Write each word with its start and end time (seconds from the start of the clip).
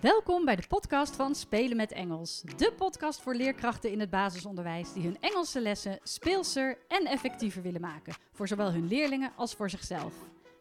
Welkom 0.00 0.44
bij 0.44 0.56
de 0.56 0.66
podcast 0.68 1.16
van 1.16 1.34
Spelen 1.34 1.76
met 1.76 1.92
Engels. 1.92 2.42
De 2.56 2.72
podcast 2.76 3.20
voor 3.20 3.34
leerkrachten 3.34 3.90
in 3.90 4.00
het 4.00 4.10
basisonderwijs 4.10 4.92
die 4.92 5.02
hun 5.02 5.16
Engelse 5.20 5.60
lessen 5.60 5.98
speelser 6.02 6.78
en 6.88 7.06
effectiever 7.06 7.62
willen 7.62 7.80
maken. 7.80 8.14
Voor 8.32 8.48
zowel 8.48 8.72
hun 8.72 8.88
leerlingen 8.88 9.32
als 9.36 9.54
voor 9.54 9.70
zichzelf. 9.70 10.12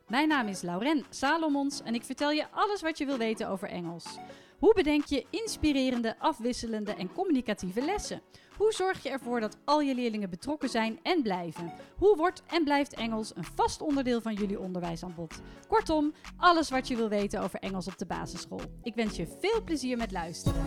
Mijn 0.09 0.27
naam 0.27 0.47
is 0.47 0.61
Lauren 0.61 1.05
Salomons 1.09 1.81
en 1.81 1.93
ik 1.93 2.03
vertel 2.03 2.31
je 2.31 2.51
alles 2.51 2.81
wat 2.81 2.97
je 2.97 3.05
wil 3.05 3.17
weten 3.17 3.49
over 3.49 3.67
Engels. 3.67 4.17
Hoe 4.59 4.73
bedenk 4.73 5.05
je 5.05 5.25
inspirerende, 5.29 6.19
afwisselende 6.19 6.93
en 6.93 7.13
communicatieve 7.13 7.81
lessen? 7.81 8.21
Hoe 8.57 8.71
zorg 8.71 9.03
je 9.03 9.09
ervoor 9.09 9.39
dat 9.39 9.57
al 9.65 9.81
je 9.81 9.95
leerlingen 9.95 10.29
betrokken 10.29 10.69
zijn 10.69 10.99
en 11.03 11.21
blijven? 11.21 11.73
Hoe 11.97 12.15
wordt 12.15 12.43
en 12.47 12.63
blijft 12.63 12.93
Engels 12.93 13.35
een 13.35 13.43
vast 13.43 13.81
onderdeel 13.81 14.21
van 14.21 14.33
jullie 14.33 14.59
onderwijsaanbod? 14.59 15.41
Kortom, 15.67 16.13
alles 16.37 16.69
wat 16.69 16.87
je 16.87 16.95
wil 16.95 17.09
weten 17.09 17.41
over 17.41 17.59
Engels 17.59 17.87
op 17.87 17.97
de 17.97 18.05
basisschool. 18.05 18.61
Ik 18.83 18.95
wens 18.95 19.15
je 19.15 19.37
veel 19.39 19.63
plezier 19.63 19.97
met 19.97 20.11
luisteren. 20.11 20.65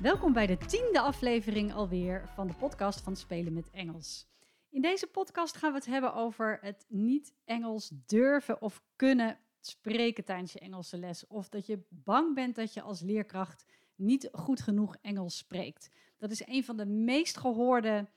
Welkom 0.00 0.32
bij 0.32 0.46
de 0.46 0.56
tiende 0.56 1.00
aflevering 1.00 1.74
alweer 1.74 2.28
van 2.34 2.46
de 2.46 2.54
podcast 2.54 3.00
van 3.00 3.16
Spelen 3.16 3.52
met 3.52 3.70
Engels. 3.70 4.30
In 4.72 4.82
deze 4.82 5.06
podcast 5.06 5.56
gaan 5.56 5.70
we 5.70 5.76
het 5.76 5.86
hebben 5.86 6.14
over 6.14 6.58
het 6.60 6.86
niet 6.88 7.34
Engels 7.44 7.92
durven 8.06 8.62
of 8.62 8.82
kunnen 8.96 9.38
spreken 9.60 10.24
tijdens 10.24 10.52
je 10.52 10.58
Engelse 10.58 10.98
les. 10.98 11.26
Of 11.26 11.48
dat 11.48 11.66
je 11.66 11.78
bang 11.88 12.34
bent 12.34 12.54
dat 12.54 12.74
je 12.74 12.82
als 12.82 13.00
leerkracht 13.00 13.64
niet 13.94 14.28
goed 14.32 14.60
genoeg 14.60 14.96
Engels 15.02 15.36
spreekt. 15.36 15.90
Dat 16.18 16.30
is 16.30 16.46
een 16.46 16.64
van 16.64 16.76
de 16.76 16.86
meest 16.86 17.36
gehoorde 17.36 18.08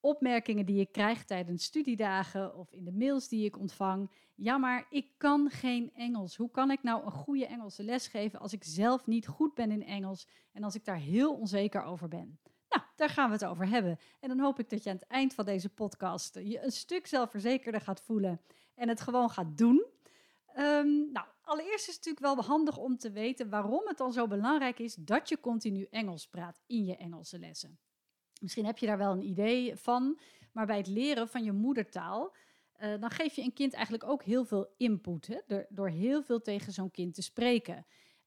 opmerkingen 0.00 0.66
die 0.66 0.80
ik 0.80 0.92
krijg 0.92 1.24
tijdens 1.24 1.64
studiedagen 1.64 2.54
of 2.54 2.72
in 2.72 2.84
de 2.84 2.92
mails 2.92 3.28
die 3.28 3.44
ik 3.44 3.58
ontvang. 3.58 4.10
Ja, 4.34 4.58
maar 4.58 4.86
ik 4.90 5.06
kan 5.16 5.50
geen 5.50 5.94
Engels. 5.94 6.36
Hoe 6.36 6.50
kan 6.50 6.70
ik 6.70 6.82
nou 6.82 7.04
een 7.04 7.12
goede 7.12 7.46
Engelse 7.46 7.82
les 7.82 8.06
geven 8.06 8.40
als 8.40 8.52
ik 8.52 8.64
zelf 8.64 9.06
niet 9.06 9.26
goed 9.26 9.54
ben 9.54 9.70
in 9.70 9.84
Engels 9.84 10.26
en 10.52 10.64
als 10.64 10.74
ik 10.74 10.84
daar 10.84 11.00
heel 11.00 11.34
onzeker 11.34 11.82
over 11.82 12.08
ben? 12.08 12.38
Nou, 12.68 12.82
daar 12.96 13.08
gaan 13.08 13.26
we 13.26 13.32
het 13.32 13.44
over 13.44 13.68
hebben. 13.68 13.98
En 14.20 14.28
dan 14.28 14.38
hoop 14.40 14.58
ik 14.58 14.70
dat 14.70 14.84
je 14.84 14.90
aan 14.90 14.96
het 14.96 15.06
eind 15.06 15.34
van 15.34 15.44
deze 15.44 15.68
podcast 15.68 16.34
je 16.34 16.62
een 16.62 16.72
stuk 16.72 17.06
zelfverzekerder 17.06 17.80
gaat 17.80 18.02
voelen 18.02 18.40
en 18.74 18.88
het 18.88 19.00
gewoon 19.00 19.30
gaat 19.30 19.58
doen. 19.58 19.86
Um, 20.58 21.12
nou, 21.12 21.26
allereerst 21.42 21.88
is 21.88 21.94
het 21.94 22.04
natuurlijk 22.04 22.36
wel 22.36 22.44
handig 22.44 22.76
om 22.76 22.98
te 22.98 23.10
weten 23.10 23.50
waarom 23.50 23.82
het 23.84 23.96
dan 23.96 24.12
zo 24.12 24.26
belangrijk 24.26 24.78
is 24.78 24.94
dat 24.94 25.28
je 25.28 25.40
continu 25.40 25.86
Engels 25.90 26.28
praat 26.28 26.60
in 26.66 26.84
je 26.84 26.96
Engelse 26.96 27.38
lessen. 27.38 27.78
Misschien 28.40 28.66
heb 28.66 28.78
je 28.78 28.86
daar 28.86 28.98
wel 28.98 29.12
een 29.12 29.28
idee 29.28 29.76
van, 29.76 30.18
maar 30.52 30.66
bij 30.66 30.76
het 30.76 30.86
leren 30.86 31.28
van 31.28 31.44
je 31.44 31.52
moedertaal, 31.52 32.34
uh, 32.80 33.00
dan 33.00 33.10
geef 33.10 33.34
je 33.34 33.42
een 33.42 33.52
kind 33.52 33.72
eigenlijk 33.72 34.04
ook 34.04 34.22
heel 34.22 34.44
veel 34.44 34.74
input 34.76 35.26
hè, 35.26 35.64
door 35.68 35.88
heel 35.88 36.22
veel 36.22 36.40
tegen 36.40 36.72
zo'n 36.72 36.90
kind 36.90 37.14
te 37.14 37.22
spreken. 37.22 37.86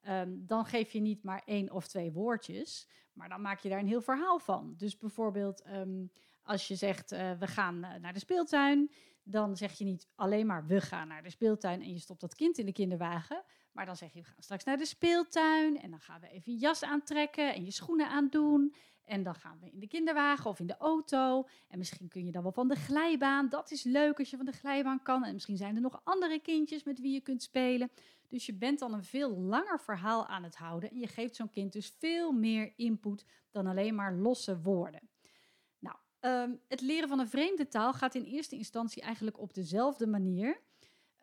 Um, 0.10 0.44
dan 0.46 0.66
geef 0.66 0.92
je 0.92 1.00
niet 1.00 1.24
maar 1.24 1.42
één 1.46 1.72
of 1.72 1.88
twee 1.88 2.12
woordjes, 2.12 2.88
maar 3.14 3.30
dan 3.30 3.42
maak 3.42 3.60
je 3.60 3.70
daar 3.70 3.80
een 3.80 3.88
heel 3.88 4.02
verhaal 4.02 4.40
van. 4.40 4.74
Dus 4.78 4.98
bijvoorbeeld 4.98 5.64
um, 5.68 6.12
als 6.44 6.68
je 6.68 6.76
zegt 6.76 7.12
uh, 7.12 7.32
we 7.40 7.48
gaan 7.48 7.76
uh, 7.76 7.96
naar 7.96 8.14
de 8.14 8.20
speeltuin, 8.20 8.92
dan 9.24 9.58
zeg 9.58 9.78
je 9.78 9.84
niet 9.84 10.08
alleen 10.16 10.46
maar 10.46 10.66
we 10.66 10.82
gaan 10.82 11.08
naar 11.08 11.24
de 11.24 11.30
speeltuin 11.30 11.82
en 11.82 11.94
je 11.94 12.00
stopt 12.00 12.22
dat 12.22 12.36
kind 12.36 12.58
in 12.58 12.66
de 12.66 12.72
kinderwagen. 12.72 13.44
Maar 13.72 13.86
dan 13.86 13.96
zeg 13.96 14.14
je 14.14 14.20
we 14.20 14.26
gaan 14.26 14.44
straks 14.44 14.64
naar 14.64 14.78
de 14.78 14.86
speeltuin 14.86 15.82
en 15.82 15.90
dan 15.90 16.00
gaan 16.00 16.20
we 16.20 16.30
even 16.30 16.52
je 16.52 16.58
jas 16.58 16.84
aantrekken 16.84 17.54
en 17.54 17.66
je 17.66 17.72
schoenen 17.72 18.10
aandoen. 18.10 18.76
En 19.06 19.24
dan 19.24 19.36
gaan 19.36 19.60
we 19.60 19.70
in 19.70 19.80
de 19.80 19.88
kinderwagen 19.88 20.50
of 20.50 20.60
in 20.60 20.68
de 20.68 20.78
auto. 20.78 21.48
En 21.68 21.78
misschien 21.78 22.08
kun 22.08 22.26
je 22.26 22.32
dan 22.32 22.44
wel 22.44 22.52
van 22.52 22.68
de 22.68 22.76
glijbaan. 22.76 23.50
Dat 23.50 23.72
is 23.72 23.84
leuk 23.84 24.20
als 24.20 24.30
je 24.30 24.38
van 24.38 24.46
de 24.46 24.52
glijbaan 24.52 25.02
kan. 25.04 25.24
En 25.26 25.34
misschien 25.34 25.58
zijn 25.58 25.76
er 25.76 25.82
nog 25.82 26.02
andere 26.04 26.40
kindjes 26.40 26.84
met 26.84 27.00
wie 27.00 27.14
je 27.14 27.22
kunt 27.22 27.44
spelen. 27.44 27.92
Dus 28.32 28.46
je 28.46 28.54
bent 28.54 28.80
dan 28.80 28.94
een 28.94 29.04
veel 29.04 29.38
langer 29.38 29.80
verhaal 29.80 30.28
aan 30.28 30.44
het 30.44 30.56
houden. 30.56 30.90
En 30.90 31.00
je 31.00 31.08
geeft 31.08 31.36
zo'n 31.36 31.50
kind 31.50 31.74
dus 31.74 31.96
veel 32.00 32.32
meer 32.32 32.74
input 32.76 33.26
dan 33.52 33.68
alleen 33.68 33.96
maar 33.96 34.14
losse 34.14 34.62
woorden. 34.62 35.10
Um, 36.26 36.62
het 36.68 36.82
leren 36.82 37.10
van 37.10 37.20
een 37.20 37.30
vreemde 37.30 37.68
taal 37.68 37.94
gaat 37.94 38.16
in 38.16 38.24
eerste 38.24 38.56
instantie 38.56 39.02
eigenlijk 39.02 39.40
op 39.40 39.54
dezelfde 39.54 40.08
manier. 40.08 40.62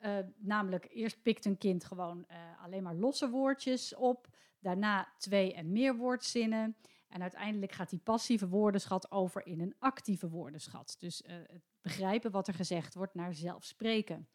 Uh, 0.00 0.18
namelijk, 0.36 0.86
eerst 0.90 1.22
pikt 1.22 1.44
een 1.44 1.58
kind 1.58 1.84
gewoon 1.84 2.26
uh, 2.30 2.36
alleen 2.62 2.82
maar 2.82 2.94
losse 2.94 3.30
woordjes 3.30 3.94
op. 3.94 4.28
Daarna 4.60 5.12
twee 5.18 5.54
en 5.54 5.72
meer 5.72 5.96
woordzinnen. 5.96 6.76
En 7.08 7.22
uiteindelijk 7.22 7.72
gaat 7.72 7.90
die 7.90 7.98
passieve 7.98 8.48
woordenschat 8.48 9.10
over 9.10 9.46
in 9.46 9.60
een 9.60 9.74
actieve 9.78 10.28
woordenschat. 10.28 10.96
Dus 10.98 11.22
uh, 11.22 11.30
het 11.46 11.62
begrijpen 11.80 12.30
wat 12.30 12.48
er 12.48 12.54
gezegd 12.54 12.94
wordt 12.94 13.14
naar 13.14 13.34
zelf 13.34 13.64
spreken. 13.64 14.28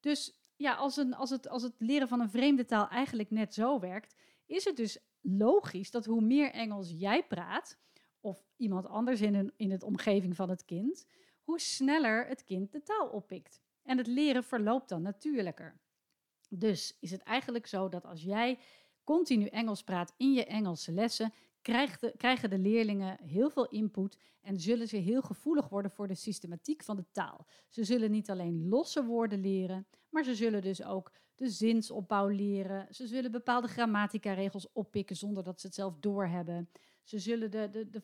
Dus 0.00 0.45
ja, 0.56 0.74
als, 0.74 0.96
een, 0.96 1.14
als, 1.14 1.30
het, 1.30 1.48
als 1.48 1.62
het 1.62 1.74
leren 1.78 2.08
van 2.08 2.20
een 2.20 2.30
vreemde 2.30 2.64
taal 2.64 2.88
eigenlijk 2.88 3.30
net 3.30 3.54
zo 3.54 3.80
werkt, 3.80 4.16
is 4.46 4.64
het 4.64 4.76
dus 4.76 4.98
logisch 5.20 5.90
dat 5.90 6.04
hoe 6.04 6.20
meer 6.20 6.50
Engels 6.50 6.90
jij 6.90 7.26
praat, 7.26 7.78
of 8.20 8.44
iemand 8.56 8.86
anders 8.86 9.20
in, 9.20 9.34
een, 9.34 9.52
in 9.56 9.70
het 9.70 9.82
omgeving 9.82 10.36
van 10.36 10.48
het 10.48 10.64
kind, 10.64 11.06
hoe 11.42 11.60
sneller 11.60 12.26
het 12.26 12.44
kind 12.44 12.72
de 12.72 12.82
taal 12.82 13.08
oppikt. 13.08 13.60
En 13.82 13.98
het 13.98 14.06
leren 14.06 14.44
verloopt 14.44 14.88
dan 14.88 15.02
natuurlijker. 15.02 15.80
Dus 16.48 16.96
is 17.00 17.10
het 17.10 17.22
eigenlijk 17.22 17.66
zo 17.66 17.88
dat 17.88 18.04
als 18.04 18.22
jij 18.22 18.58
continu 19.04 19.46
Engels 19.46 19.82
praat 19.82 20.14
in 20.16 20.32
je 20.32 20.44
Engelse 20.44 20.92
lessen, 20.92 21.32
krijgen 22.16 22.50
de 22.50 22.58
leerlingen 22.58 23.18
heel 23.22 23.50
veel 23.50 23.68
input 23.68 24.18
en 24.40 24.60
zullen 24.60 24.88
ze 24.88 24.96
heel 24.96 25.22
gevoelig 25.22 25.68
worden 25.68 25.90
voor 25.90 26.08
de 26.08 26.14
systematiek 26.14 26.82
van 26.82 26.96
de 26.96 27.04
taal. 27.12 27.46
Ze 27.68 27.84
zullen 27.84 28.10
niet 28.10 28.30
alleen 28.30 28.68
losse 28.68 29.04
woorden 29.04 29.40
leren, 29.40 29.86
maar 30.10 30.24
ze 30.24 30.34
zullen 30.34 30.62
dus 30.62 30.84
ook 30.84 31.12
de 31.34 31.48
zinsopbouw 31.48 32.28
leren. 32.28 32.94
Ze 32.94 33.06
zullen 33.06 33.30
bepaalde 33.30 33.68
grammatica-regels 33.68 34.72
oppikken 34.72 35.16
zonder 35.16 35.44
dat 35.44 35.60
ze 35.60 35.66
het 35.66 35.76
zelf 35.76 35.94
doorhebben. 36.00 36.68
Ze 37.02 37.18
zullen 37.18 37.50
de, 37.50 37.70
de, 37.90 38.02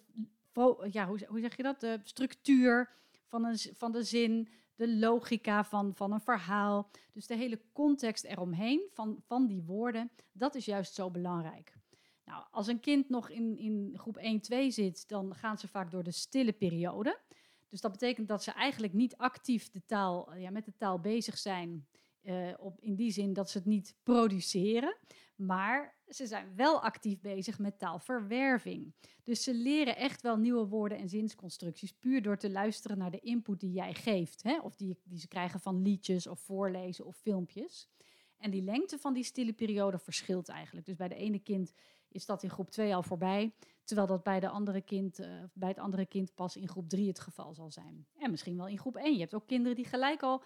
ja, 0.91 1.07
hoe 1.07 1.41
zeg 1.41 1.57
je 1.57 1.63
dat? 1.63 1.81
De 1.81 2.01
structuur 2.05 2.91
van, 3.27 3.45
een, 3.45 3.59
van 3.59 3.93
de 3.93 4.03
zin, 4.03 4.49
de 4.75 4.97
logica 4.97 5.65
van, 5.65 5.95
van 5.95 6.13
een 6.13 6.21
verhaal. 6.21 6.91
Dus 7.13 7.27
de 7.27 7.37
hele 7.37 7.61
context 7.73 8.25
eromheen 8.25 8.89
van, 8.93 9.23
van 9.27 9.47
die 9.47 9.63
woorden, 9.63 10.11
dat 10.33 10.55
is 10.55 10.65
juist 10.65 10.95
zo 10.95 11.11
belangrijk. 11.11 11.81
Nou, 12.25 12.45
als 12.51 12.67
een 12.67 12.81
kind 12.81 13.09
nog 13.09 13.31
in, 13.31 13.57
in 13.59 13.93
groep 13.97 14.17
1, 14.17 14.41
2 14.41 14.71
zit, 14.71 15.09
dan 15.09 15.35
gaan 15.35 15.59
ze 15.59 15.69
vaak 15.69 15.91
door 15.91 16.03
de 16.03 16.13
stille 16.13 16.53
periode. 16.53 17.21
Dus 17.69 17.81
dat 17.81 17.93
betekent 17.93 18.29
dat 18.29 18.43
ze 18.43 18.53
eigenlijk 18.53 18.93
niet 18.93 19.17
actief 19.17 19.71
de 19.71 19.85
taal, 19.87 20.35
ja, 20.35 20.51
met 20.51 20.65
de 20.65 20.77
taal 20.77 21.01
bezig 21.01 21.39
zijn. 21.39 21.87
Uh, 22.23 22.53
op, 22.59 22.81
in 22.81 22.95
die 22.95 23.11
zin 23.11 23.33
dat 23.33 23.51
ze 23.51 23.59
het 23.59 23.67
niet 23.67 23.95
produceren. 24.03 24.97
Maar 25.37 25.97
ze 26.09 26.27
zijn 26.27 26.57
wel 26.57 26.83
actief 26.83 27.21
bezig 27.21 27.59
met 27.59 27.79
taalverwerving. 27.79 28.95
Dus 29.23 29.43
ze 29.43 29.55
leren 29.55 29.97
echt 29.97 30.23
wel 30.23 30.37
nieuwe 30.37 30.67
woorden 30.67 30.99
en 30.99 31.09
zinsconstructies 31.09 31.93
puur 31.93 32.23
door 32.23 32.37
te 32.37 32.51
luisteren 32.51 32.99
naar 32.99 33.11
de 33.11 33.21
input 33.21 33.61
die 33.61 33.73
jij 33.73 33.95
geeft. 33.95 34.43
Hè? 34.43 34.61
Of 34.61 34.77
die, 34.77 34.99
die 35.05 35.19
ze 35.19 35.29
krijgen 35.29 35.61
van 35.61 35.83
liedjes 35.83 36.27
of 36.27 36.41
voorlezen 36.41 37.07
of 37.07 37.17
filmpjes. 37.17 37.89
En 38.37 38.51
die 38.51 38.63
lengte 38.63 38.99
van 38.99 39.13
die 39.13 39.25
stille 39.25 39.53
periode 39.53 39.99
verschilt 39.99 40.49
eigenlijk. 40.49 40.87
Dus 40.87 40.97
bij 40.97 41.09
de 41.09 41.15
ene 41.15 41.39
kind 41.39 41.73
is 42.13 42.27
dat 42.27 42.43
in 42.43 42.51
groep 42.51 42.71
2 42.71 42.95
al 42.95 43.03
voorbij. 43.03 43.55
Terwijl 43.85 44.07
dat 44.07 44.23
bij, 44.23 44.41
de 44.41 44.49
andere 44.49 44.81
kind, 44.81 45.21
uh, 45.21 45.27
bij 45.53 45.69
het 45.69 45.79
andere 45.79 46.07
kind 46.07 46.35
pas 46.35 46.57
in 46.57 46.69
groep 46.69 46.89
3 46.89 47.09
het 47.09 47.21
geval 47.21 47.55
zal 47.55 47.71
zijn. 47.71 48.07
En 48.19 48.31
misschien 48.31 48.57
wel 48.57 48.69
in 48.69 48.79
groep 48.79 48.97
1. 48.97 49.13
Je 49.13 49.21
hebt 49.21 49.35
ook 49.35 49.47
kinderen 49.47 49.77
die 49.77 49.85
gelijk 49.85 50.23
al 50.23 50.43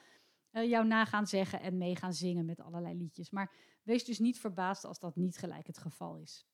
uh, 0.52 0.68
jou 0.68 0.86
na 0.86 1.04
gaan 1.04 1.26
zeggen 1.26 1.60
en 1.60 1.78
mee 1.78 1.96
gaan 1.96 2.14
zingen 2.14 2.44
met 2.44 2.60
allerlei 2.60 2.94
liedjes. 2.94 3.30
Maar 3.30 3.52
wees 3.82 4.04
dus 4.04 4.18
niet 4.18 4.40
verbaasd 4.40 4.84
als 4.84 4.98
dat 4.98 5.16
niet 5.16 5.36
gelijk 5.38 5.66
het 5.66 5.78
geval 5.78 6.16
is. 6.16 6.46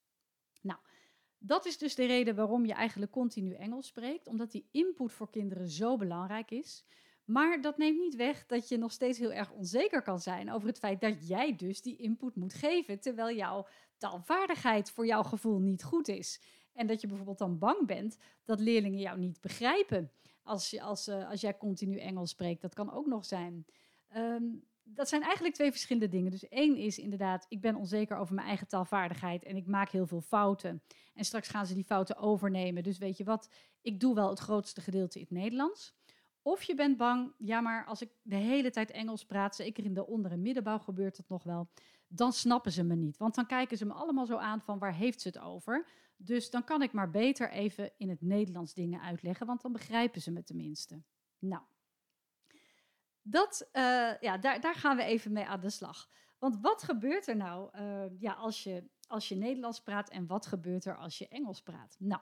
Nou, 0.60 0.78
dat 1.38 1.66
is 1.66 1.78
dus 1.78 1.94
de 1.94 2.06
reden 2.06 2.34
waarom 2.34 2.66
je 2.66 2.72
eigenlijk 2.72 3.12
continu 3.12 3.54
Engels 3.54 3.86
spreekt, 3.86 4.26
omdat 4.26 4.50
die 4.50 4.68
input 4.70 5.12
voor 5.12 5.30
kinderen 5.30 5.68
zo 5.68 5.96
belangrijk 5.96 6.50
is. 6.50 6.84
Maar 7.24 7.60
dat 7.60 7.78
neemt 7.78 7.98
niet 7.98 8.16
weg 8.16 8.46
dat 8.46 8.68
je 8.68 8.76
nog 8.76 8.92
steeds 8.92 9.18
heel 9.18 9.32
erg 9.32 9.50
onzeker 9.50 10.02
kan 10.02 10.20
zijn 10.20 10.52
over 10.52 10.68
het 10.68 10.78
feit 10.78 11.00
dat 11.00 11.28
jij 11.28 11.56
dus 11.56 11.82
die 11.82 11.96
input 11.96 12.36
moet 12.36 12.54
geven, 12.54 13.00
terwijl 13.00 13.36
jouw 13.36 13.66
taalvaardigheid 14.02 14.90
voor 14.90 15.06
jouw 15.06 15.22
gevoel 15.22 15.58
niet 15.58 15.82
goed 15.82 16.08
is. 16.08 16.42
En 16.72 16.86
dat 16.86 17.00
je 17.00 17.06
bijvoorbeeld 17.06 17.38
dan 17.38 17.58
bang 17.58 17.86
bent 17.86 18.18
dat 18.44 18.60
leerlingen 18.60 19.00
jou 19.00 19.18
niet 19.18 19.40
begrijpen 19.40 20.10
als, 20.42 20.70
je, 20.70 20.82
als, 20.82 21.08
uh, 21.08 21.28
als 21.28 21.40
jij 21.40 21.56
continu 21.56 21.98
Engels 21.98 22.30
spreekt. 22.30 22.62
Dat 22.62 22.74
kan 22.74 22.92
ook 22.92 23.06
nog 23.06 23.24
zijn. 23.24 23.66
Um, 24.16 24.64
dat 24.84 25.08
zijn 25.08 25.22
eigenlijk 25.22 25.54
twee 25.54 25.70
verschillende 25.70 26.08
dingen. 26.08 26.30
Dus 26.30 26.48
één 26.48 26.76
is 26.76 26.98
inderdaad, 26.98 27.46
ik 27.48 27.60
ben 27.60 27.74
onzeker 27.74 28.16
over 28.16 28.34
mijn 28.34 28.46
eigen 28.46 28.68
taalvaardigheid 28.68 29.44
en 29.44 29.56
ik 29.56 29.66
maak 29.66 29.90
heel 29.90 30.06
veel 30.06 30.20
fouten. 30.20 30.82
En 31.14 31.24
straks 31.24 31.48
gaan 31.48 31.66
ze 31.66 31.74
die 31.74 31.84
fouten 31.84 32.16
overnemen. 32.16 32.82
Dus 32.82 32.98
weet 32.98 33.16
je 33.16 33.24
wat, 33.24 33.48
ik 33.80 34.00
doe 34.00 34.14
wel 34.14 34.28
het 34.28 34.38
grootste 34.38 34.80
gedeelte 34.80 35.18
in 35.18 35.24
het 35.28 35.38
Nederlands. 35.38 35.94
Of 36.42 36.62
je 36.62 36.74
bent 36.74 36.96
bang, 36.96 37.34
ja, 37.38 37.60
maar 37.60 37.84
als 37.86 38.02
ik 38.02 38.10
de 38.22 38.36
hele 38.36 38.70
tijd 38.70 38.90
Engels 38.90 39.24
praat, 39.24 39.56
zeker 39.56 39.84
in 39.84 39.94
de 39.94 40.06
onder- 40.06 40.32
en 40.32 40.42
middenbouw 40.42 40.78
gebeurt 40.78 41.16
dat 41.16 41.28
nog 41.28 41.42
wel, 41.42 41.68
dan 42.14 42.32
snappen 42.32 42.72
ze 42.72 42.82
me 42.82 42.94
niet. 42.94 43.16
Want 43.16 43.34
dan 43.34 43.46
kijken 43.46 43.76
ze 43.76 43.86
me 43.86 43.92
allemaal 43.92 44.26
zo 44.26 44.36
aan 44.36 44.60
van 44.60 44.78
waar 44.78 44.94
heeft 44.94 45.20
ze 45.20 45.28
het 45.28 45.38
over. 45.38 45.88
Dus 46.16 46.50
dan 46.50 46.64
kan 46.64 46.82
ik 46.82 46.92
maar 46.92 47.10
beter 47.10 47.50
even 47.50 47.92
in 47.96 48.08
het 48.08 48.20
Nederlands 48.20 48.74
dingen 48.74 49.00
uitleggen, 49.00 49.46
want 49.46 49.62
dan 49.62 49.72
begrijpen 49.72 50.20
ze 50.20 50.30
me 50.30 50.44
tenminste. 50.44 51.02
Nou, 51.38 51.62
dat, 53.22 53.68
uh, 53.72 53.82
ja, 54.20 54.38
daar, 54.38 54.60
daar 54.60 54.74
gaan 54.74 54.96
we 54.96 55.02
even 55.02 55.32
mee 55.32 55.44
aan 55.44 55.60
de 55.60 55.70
slag. 55.70 56.10
Want 56.38 56.58
wat 56.60 56.82
gebeurt 56.82 57.26
er 57.28 57.36
nou 57.36 57.78
uh, 57.80 58.20
ja, 58.20 58.32
als, 58.32 58.62
je, 58.62 58.84
als 59.06 59.28
je 59.28 59.36
Nederlands 59.36 59.82
praat 59.82 60.10
en 60.10 60.26
wat 60.26 60.46
gebeurt 60.46 60.84
er 60.84 60.96
als 60.96 61.18
je 61.18 61.28
Engels 61.28 61.62
praat? 61.62 61.96
Nou, 61.98 62.20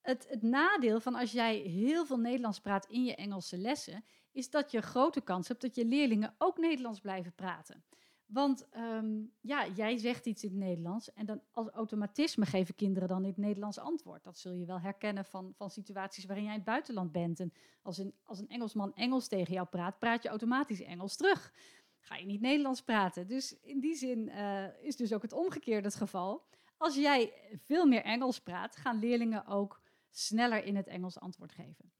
het, 0.00 0.26
het 0.28 0.42
nadeel 0.42 1.00
van 1.00 1.14
als 1.14 1.32
jij 1.32 1.56
heel 1.56 2.06
veel 2.06 2.18
Nederlands 2.18 2.60
praat 2.60 2.86
in 2.86 3.04
je 3.04 3.14
Engelse 3.14 3.58
lessen, 3.58 4.04
is 4.32 4.50
dat 4.50 4.70
je 4.70 4.80
grote 4.80 5.20
kans 5.20 5.48
hebt 5.48 5.60
dat 5.60 5.74
je 5.74 5.84
leerlingen 5.84 6.34
ook 6.38 6.58
Nederlands 6.58 7.00
blijven 7.00 7.34
praten. 7.34 7.84
Want 8.26 8.66
um, 8.76 9.32
ja, 9.40 9.66
jij 9.68 9.96
zegt 9.96 10.26
iets 10.26 10.44
in 10.44 10.50
het 10.50 10.58
Nederlands 10.58 11.12
en 11.12 11.26
dan 11.26 11.40
als 11.50 11.68
automatisme 11.68 12.46
geven 12.46 12.74
kinderen 12.74 13.08
dan 13.08 13.22
in 13.22 13.28
het 13.28 13.36
Nederlands 13.36 13.78
antwoord. 13.78 14.24
Dat 14.24 14.38
zul 14.38 14.52
je 14.52 14.64
wel 14.64 14.80
herkennen 14.80 15.24
van, 15.24 15.52
van 15.56 15.70
situaties 15.70 16.24
waarin 16.24 16.44
jij 16.44 16.52
in 16.52 16.60
het 16.60 16.68
buitenland 16.68 17.12
bent. 17.12 17.40
En 17.40 17.52
als 17.82 17.98
een, 17.98 18.14
als 18.24 18.38
een 18.38 18.48
Engelsman 18.48 18.94
Engels 18.94 19.28
tegen 19.28 19.54
jou 19.54 19.66
praat, 19.66 19.98
praat 19.98 20.22
je 20.22 20.28
automatisch 20.28 20.82
Engels 20.82 21.16
terug. 21.16 21.52
Ga 21.98 22.16
je 22.16 22.26
niet 22.26 22.40
Nederlands 22.40 22.82
praten. 22.82 23.26
Dus 23.26 23.60
in 23.60 23.80
die 23.80 23.94
zin 23.94 24.28
uh, 24.28 24.84
is 24.84 24.96
dus 24.96 25.12
ook 25.12 25.22
het 25.22 25.32
omgekeerde 25.32 25.86
het 25.86 25.96
geval. 25.96 26.46
Als 26.76 26.94
jij 26.94 27.32
veel 27.62 27.86
meer 27.86 28.02
Engels 28.02 28.40
praat, 28.40 28.76
gaan 28.76 28.98
leerlingen 28.98 29.46
ook 29.46 29.80
sneller 30.10 30.64
in 30.64 30.76
het 30.76 30.86
Engels 30.86 31.20
antwoord 31.20 31.52
geven. 31.52 31.92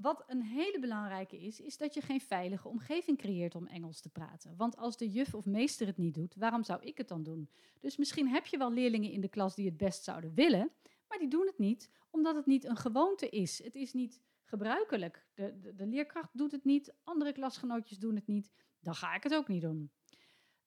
Wat 0.00 0.24
een 0.26 0.42
hele 0.42 0.78
belangrijke 0.80 1.38
is, 1.38 1.60
is 1.60 1.76
dat 1.76 1.94
je 1.94 2.00
geen 2.00 2.20
veilige 2.20 2.68
omgeving 2.68 3.18
creëert 3.18 3.54
om 3.54 3.66
Engels 3.66 4.00
te 4.00 4.08
praten. 4.08 4.56
Want 4.56 4.76
als 4.76 4.96
de 4.96 5.10
juf 5.10 5.34
of 5.34 5.46
meester 5.46 5.86
het 5.86 5.96
niet 5.96 6.14
doet, 6.14 6.34
waarom 6.34 6.64
zou 6.64 6.82
ik 6.82 6.98
het 6.98 7.08
dan 7.08 7.22
doen? 7.22 7.50
Dus 7.80 7.96
misschien 7.96 8.28
heb 8.28 8.46
je 8.46 8.58
wel 8.58 8.72
leerlingen 8.72 9.10
in 9.10 9.20
de 9.20 9.28
klas 9.28 9.54
die 9.54 9.66
het 9.66 9.76
best 9.76 10.04
zouden 10.04 10.34
willen, 10.34 10.70
maar 11.08 11.18
die 11.18 11.28
doen 11.28 11.46
het 11.46 11.58
niet 11.58 11.90
omdat 12.10 12.34
het 12.34 12.46
niet 12.46 12.64
een 12.64 12.76
gewoonte 12.76 13.28
is. 13.28 13.62
Het 13.62 13.74
is 13.74 13.92
niet 13.92 14.20
gebruikelijk. 14.44 15.26
De, 15.34 15.74
de, 15.74 15.86
leerkracht 15.86 16.38
doet 16.38 16.52
het 16.52 16.64
niet, 16.64 16.94
andere 17.04 17.32
klasgenootjes 17.32 17.98
doen 17.98 18.14
het 18.14 18.26
niet. 18.26 18.50
Dan 18.80 18.94
ga 18.94 19.14
ik 19.14 19.22
het 19.22 19.34
ook 19.34 19.48
niet 19.48 19.62
doen. 19.62 19.90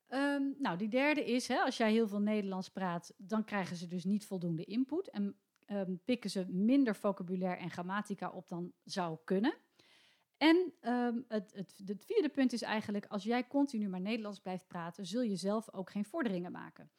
Ehm, 0.07 0.43
nou, 0.57 0.77
die 0.77 0.89
derde 0.89 1.25
is, 1.25 1.47
hè, 1.47 1.59
als 1.59 1.77
jij 1.77 1.91
heel 1.91 2.07
veel 2.07 2.21
Nederlands 2.21 2.69
praat, 2.69 3.13
dan 3.17 3.43
krijgen 3.43 3.75
ze 3.75 3.87
dus 3.87 4.03
niet 4.03 4.25
voldoende 4.25 4.63
input. 4.63 5.09
En 5.09 5.35
um, 5.71 6.01
pikken 6.05 6.29
ze 6.29 6.45
minder 6.49 6.95
vocabulaire 6.95 7.61
en 7.61 7.69
grammatica 7.69 8.29
op 8.29 8.47
dan 8.47 8.73
zou 8.83 9.17
kunnen. 9.23 9.53
En 10.37 10.73
um, 10.81 11.25
het, 11.27 11.53
het, 11.53 11.81
het, 11.85 12.05
vierde 12.05 12.29
punt 12.29 12.53
is 12.53 12.61
eigenlijk, 12.61 13.05
als 13.05 13.23
jij 13.23 13.47
continu 13.47 13.89
maar 13.89 14.01
Nederlands 14.01 14.39
blijft 14.39 14.67
praten, 14.67 15.05
zul 15.05 15.21
je 15.21 15.35
zelf 15.35 15.73
ook 15.73 15.89
geen 15.89 16.05
vorderingen 16.05 16.51
maken. 16.51 16.91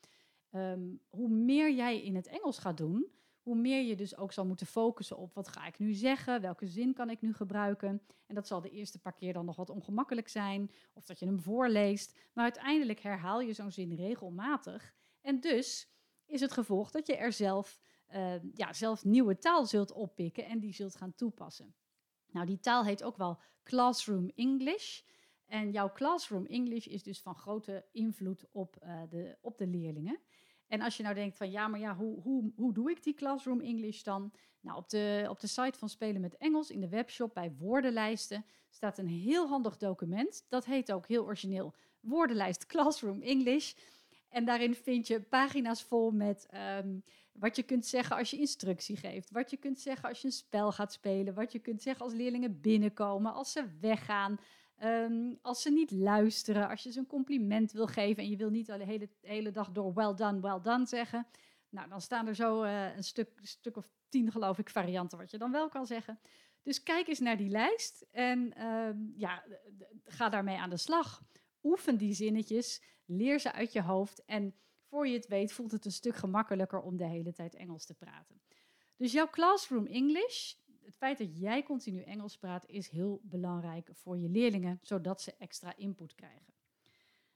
Um, 0.51 1.01
hoe 1.09 1.29
meer 1.29 1.73
jij 1.73 2.03
in 2.03 2.15
het 2.15 2.27
Engels 2.27 2.59
gaat 2.59 2.77
doen, 2.77 3.13
hoe 3.43 3.57
meer 3.57 3.83
je 3.83 3.97
dus 3.97 4.17
ook 4.17 4.33
zal 4.33 4.47
moeten 4.47 4.67
focussen 4.67 5.17
op 5.17 5.35
wat 5.35 5.49
ga 5.49 5.67
ik 5.67 5.79
nu 5.79 5.93
zeggen, 5.93 6.41
welke 6.41 6.67
zin 6.67 6.95
kan 6.95 7.11
ik 7.11 7.21
nu 7.21 7.35
gebruiken. 7.35 8.03
En 8.27 8.35
dat 8.35 8.47
zal 8.47 8.61
de 8.61 8.71
eerste 8.71 9.01
paar 9.01 9.15
keer 9.15 9.33
dan 9.33 9.45
nog 9.45 9.57
wat 9.57 9.71
ongemakkelijk 9.71 10.29
zijn, 10.29 10.71
of 10.93 11.05
dat 11.05 11.19
je 11.19 11.27
hem 11.27 11.41
voorleest. 11.41 12.19
Maar 12.33 12.45
uiteindelijk 12.45 13.01
herhaal 13.01 13.41
je 13.41 13.53
zo'n 13.53 13.73
zin 13.73 13.95
regelmatig. 13.95 14.95
En 15.21 15.41
dus 15.41 15.93
is 16.27 16.41
het 16.41 16.53
gevolg 16.53 16.91
dat 16.91 17.07
je 17.07 17.17
er 17.17 17.33
zelf 17.33 17.81
uh, 18.15 18.35
ja, 18.55 18.73
zelf 18.73 19.05
nieuwe 19.05 19.39
taal 19.39 19.67
zult 19.67 19.93
oppikken 19.93 20.47
en 20.47 20.59
die 20.59 20.75
zult 20.75 20.97
gaan 20.97 21.15
toepassen. 21.15 21.75
Nou, 22.27 22.47
die 22.47 22.61
taal 22.61 22.85
heet 22.85 23.03
ook 23.03 23.17
wel 23.17 23.39
Classroom 23.63 24.31
English. 24.35 25.01
En 25.47 25.71
jouw 25.71 25.93
Classroom 25.93 26.47
English 26.47 26.87
is 26.87 27.03
dus 27.03 27.21
van 27.21 27.35
grote 27.35 27.85
invloed 27.93 28.45
op, 28.51 28.77
uh, 28.85 29.03
de, 29.09 29.37
op 29.41 29.59
de 29.59 29.67
leerlingen. 29.67 30.19
En 30.67 30.81
als 30.81 30.97
je 30.97 31.03
nou 31.03 31.15
denkt 31.15 31.37
van 31.37 31.51
ja, 31.51 31.69
maar 31.69 31.81
ja, 31.81 31.97
hoe, 31.97 32.21
hoe, 32.21 32.53
hoe 32.57 32.73
doe 32.73 32.91
ik 32.91 33.03
die 33.03 33.15
Classroom 33.15 33.61
English 33.61 34.03
dan? 34.03 34.33
Nou, 34.61 34.79
op 34.79 34.89
de, 34.89 35.27
op 35.29 35.41
de 35.41 35.47
site 35.47 35.79
van 35.79 35.89
Spelen 35.89 36.21
met 36.21 36.37
Engels, 36.37 36.71
in 36.71 36.81
de 36.81 36.89
webshop 36.89 37.35
bij 37.35 37.55
woordenlijsten, 37.59 38.45
staat 38.71 38.99
een 38.99 39.09
heel 39.09 39.49
handig 39.49 39.77
document. 39.77 40.47
Dat 40.49 40.65
heet 40.65 40.93
ook 40.93 41.07
heel 41.07 41.25
origineel 41.25 41.75
Woordenlijst 42.01 42.67
Classroom 42.67 43.23
English. 43.23 43.75
En 44.29 44.45
daarin 44.45 44.75
vind 44.75 45.07
je 45.07 45.21
pagina's 45.21 45.83
vol 45.83 46.11
met 46.11 46.49
um, 46.79 47.05
wat 47.33 47.57
je 47.57 47.63
kunt 47.63 47.87
zeggen 47.87 48.17
als 48.17 48.31
je 48.31 48.39
instructie 48.39 48.97
geeft. 48.97 49.31
Wat 49.31 49.51
je 49.51 49.57
kunt 49.57 49.81
zeggen 49.81 50.09
als 50.09 50.21
je 50.21 50.27
een 50.27 50.33
spel 50.33 50.73
gaat 50.73 50.93
spelen. 50.93 51.35
Wat 51.35 51.53
je 51.53 51.59
kunt 51.59 51.83
zeggen 51.83 52.05
als 52.05 52.15
leerlingen 52.15 52.61
binnenkomen, 52.61 53.33
als 53.33 53.53
ze 53.53 53.79
weggaan. 53.81 54.41
Um, 54.85 55.39
als 55.43 55.63
ze 55.63 55.71
niet 55.71 55.91
luisteren, 55.91 56.69
als 56.69 56.83
je 56.83 56.93
ze 56.93 56.99
een 56.99 57.07
compliment 57.07 57.73
wil 57.73 57.87
geven 57.87 58.23
en 58.23 58.29
je 58.29 58.37
wil 58.37 58.51
niet 58.51 58.67
de 58.67 58.85
hele, 58.85 59.09
hele 59.21 59.51
dag 59.51 59.71
door 59.71 59.95
well 59.95 60.15
done, 60.15 60.41
well 60.41 60.61
done 60.63 60.87
zeggen. 60.87 61.27
Nou, 61.69 61.89
dan 61.89 62.01
staan 62.01 62.27
er 62.27 62.35
zo 62.35 62.65
uh, 62.65 62.97
een 62.97 63.05
stuk, 63.05 63.39
stuk 63.43 63.77
of 63.77 63.89
tien, 64.09 64.31
geloof 64.31 64.59
ik, 64.59 64.71
varianten 64.71 65.19
wat 65.19 65.31
je 65.31 65.39
dan 65.39 65.53
wel 65.53 65.69
kan 65.69 65.87
zeggen. 65.87 66.19
Dus 66.63 66.83
kijk 66.83 67.09
eens 67.09 67.19
naar 67.19 67.37
die 67.37 67.49
lijst 67.49 68.07
en 68.11 68.55
uh, 68.59 68.89
ja, 69.17 69.45
ga 70.05 70.29
daarmee 70.29 70.59
aan 70.59 70.71
de 70.71 70.77
slag. 70.77 71.23
Oefen 71.63 71.97
die 71.97 72.15
zinnetjes, 72.15 72.83
leer 73.05 73.39
ze 73.39 73.53
uit 73.53 73.73
je 73.73 73.83
hoofd 73.83 74.25
en 74.25 74.55
voor 74.93 75.09
je 75.09 75.15
het 75.15 75.27
weet 75.27 75.53
voelt 75.53 75.73
het 75.73 75.85
een 75.85 75.93
stuk 75.93 76.17
gemakkelijker 76.17 76.81
om 76.81 76.97
de 76.97 77.05
hele 77.05 77.33
tijd 77.33 77.55
Engels 77.55 77.87
te 77.87 77.95
praten. 77.95 78.41
Dus 78.97 79.13
jouw 79.13 79.31
classroom 79.31 79.87
English, 79.87 80.55
het 80.85 80.97
feit 80.97 81.19
dat 81.19 81.39
jij 81.39 81.63
continu 81.63 82.03
Engels 82.03 82.39
praat, 82.39 82.67
is 82.67 82.89
heel 82.89 83.21
belangrijk 83.23 83.91
voor 83.93 84.19
je 84.19 84.29
leerlingen, 84.29 84.79
zodat 84.83 85.23
ze 85.23 85.35
extra 85.39 85.77
input 85.77 86.15
krijgen. 86.15 86.55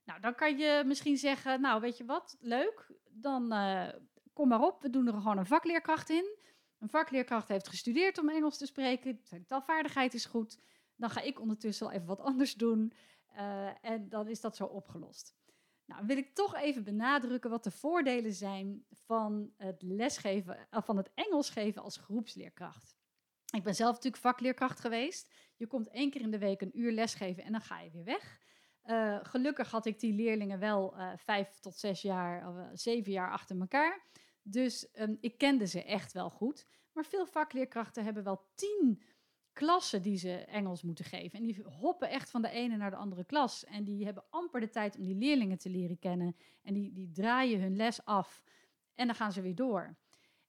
Nou, 0.04 0.20
dan 0.20 0.34
kan 0.34 0.58
je 0.58 0.82
misschien 0.86 1.16
zeggen, 1.16 1.60
nou 1.60 1.80
weet 1.80 1.96
je 1.96 2.04
wat, 2.04 2.36
leuk, 2.40 2.92
dan 3.08 3.52
uh, 3.52 3.88
kom 4.32 4.48
maar 4.48 4.62
op, 4.62 4.82
we 4.82 4.90
doen 4.90 5.06
er 5.06 5.12
gewoon 5.12 5.38
een 5.38 5.46
vakleerkracht 5.46 6.10
in. 6.10 6.36
Een 6.78 6.88
vakleerkracht 6.88 7.48
heeft 7.48 7.68
gestudeerd 7.68 8.18
om 8.18 8.28
Engels 8.28 8.58
te 8.58 8.66
spreken, 8.66 9.20
zijn 9.24 9.46
taalvaardigheid 9.46 10.14
is 10.14 10.24
goed. 10.24 10.58
Dan 10.96 11.10
ga 11.10 11.20
ik 11.20 11.40
ondertussen 11.40 11.90
even 11.90 12.06
wat 12.06 12.20
anders 12.20 12.54
doen 12.54 12.92
uh, 13.36 13.84
en 13.84 14.08
dan 14.08 14.28
is 14.28 14.40
dat 14.40 14.56
zo 14.56 14.64
opgelost. 14.64 15.36
Nou, 15.86 16.06
wil 16.06 16.16
ik 16.16 16.34
toch 16.34 16.54
even 16.54 16.84
benadrukken 16.84 17.50
wat 17.50 17.64
de 17.64 17.70
voordelen 17.70 18.32
zijn 18.32 18.84
van 18.90 19.52
het 19.56 19.82
lesgeven, 19.82 20.68
eh, 20.70 20.82
van 20.82 20.96
het 20.96 21.10
Engels 21.14 21.50
geven 21.50 21.82
als 21.82 21.96
groepsleerkracht. 21.96 22.96
Ik 23.54 23.62
ben 23.62 23.74
zelf 23.74 23.94
natuurlijk 23.94 24.22
vakleerkracht 24.22 24.80
geweest. 24.80 25.34
Je 25.56 25.66
komt 25.66 25.88
één 25.88 26.10
keer 26.10 26.20
in 26.20 26.30
de 26.30 26.38
week 26.38 26.60
een 26.60 26.78
uur 26.80 26.92
lesgeven 26.92 27.44
en 27.44 27.52
dan 27.52 27.60
ga 27.60 27.80
je 27.80 27.90
weer 27.90 28.04
weg. 28.04 28.44
Uh, 28.84 29.18
gelukkig 29.22 29.70
had 29.70 29.86
ik 29.86 30.00
die 30.00 30.12
leerlingen 30.12 30.58
wel 30.58 30.98
uh, 30.98 31.12
vijf 31.16 31.58
tot 31.58 31.76
zes 31.76 32.02
jaar, 32.02 32.70
zeven 32.72 33.12
jaar 33.12 33.30
achter 33.30 33.60
elkaar. 33.60 34.06
Dus 34.42 34.88
um, 34.94 35.16
ik 35.20 35.38
kende 35.38 35.66
ze 35.66 35.84
echt 35.84 36.12
wel 36.12 36.30
goed. 36.30 36.66
Maar 36.92 37.04
veel 37.04 37.26
vakleerkrachten 37.26 38.04
hebben 38.04 38.24
wel 38.24 38.48
tien 38.54 39.02
klassen 39.56 40.02
die 40.02 40.16
ze 40.16 40.34
Engels 40.34 40.82
moeten 40.82 41.04
geven. 41.04 41.38
En 41.38 41.44
die 41.44 41.62
hoppen 41.62 42.10
echt 42.10 42.30
van 42.30 42.42
de 42.42 42.50
ene 42.50 42.76
naar 42.76 42.90
de 42.90 42.96
andere 42.96 43.24
klas. 43.24 43.64
En 43.64 43.84
die 43.84 44.04
hebben 44.04 44.24
amper 44.30 44.60
de 44.60 44.68
tijd 44.68 44.96
om 44.96 45.02
die 45.02 45.14
leerlingen 45.14 45.58
te 45.58 45.70
leren 45.70 45.98
kennen. 45.98 46.36
En 46.62 46.74
die, 46.74 46.92
die 46.92 47.10
draaien 47.10 47.60
hun 47.60 47.76
les 47.76 48.04
af. 48.04 48.42
En 48.94 49.06
dan 49.06 49.14
gaan 49.14 49.32
ze 49.32 49.40
weer 49.40 49.54
door. 49.54 49.96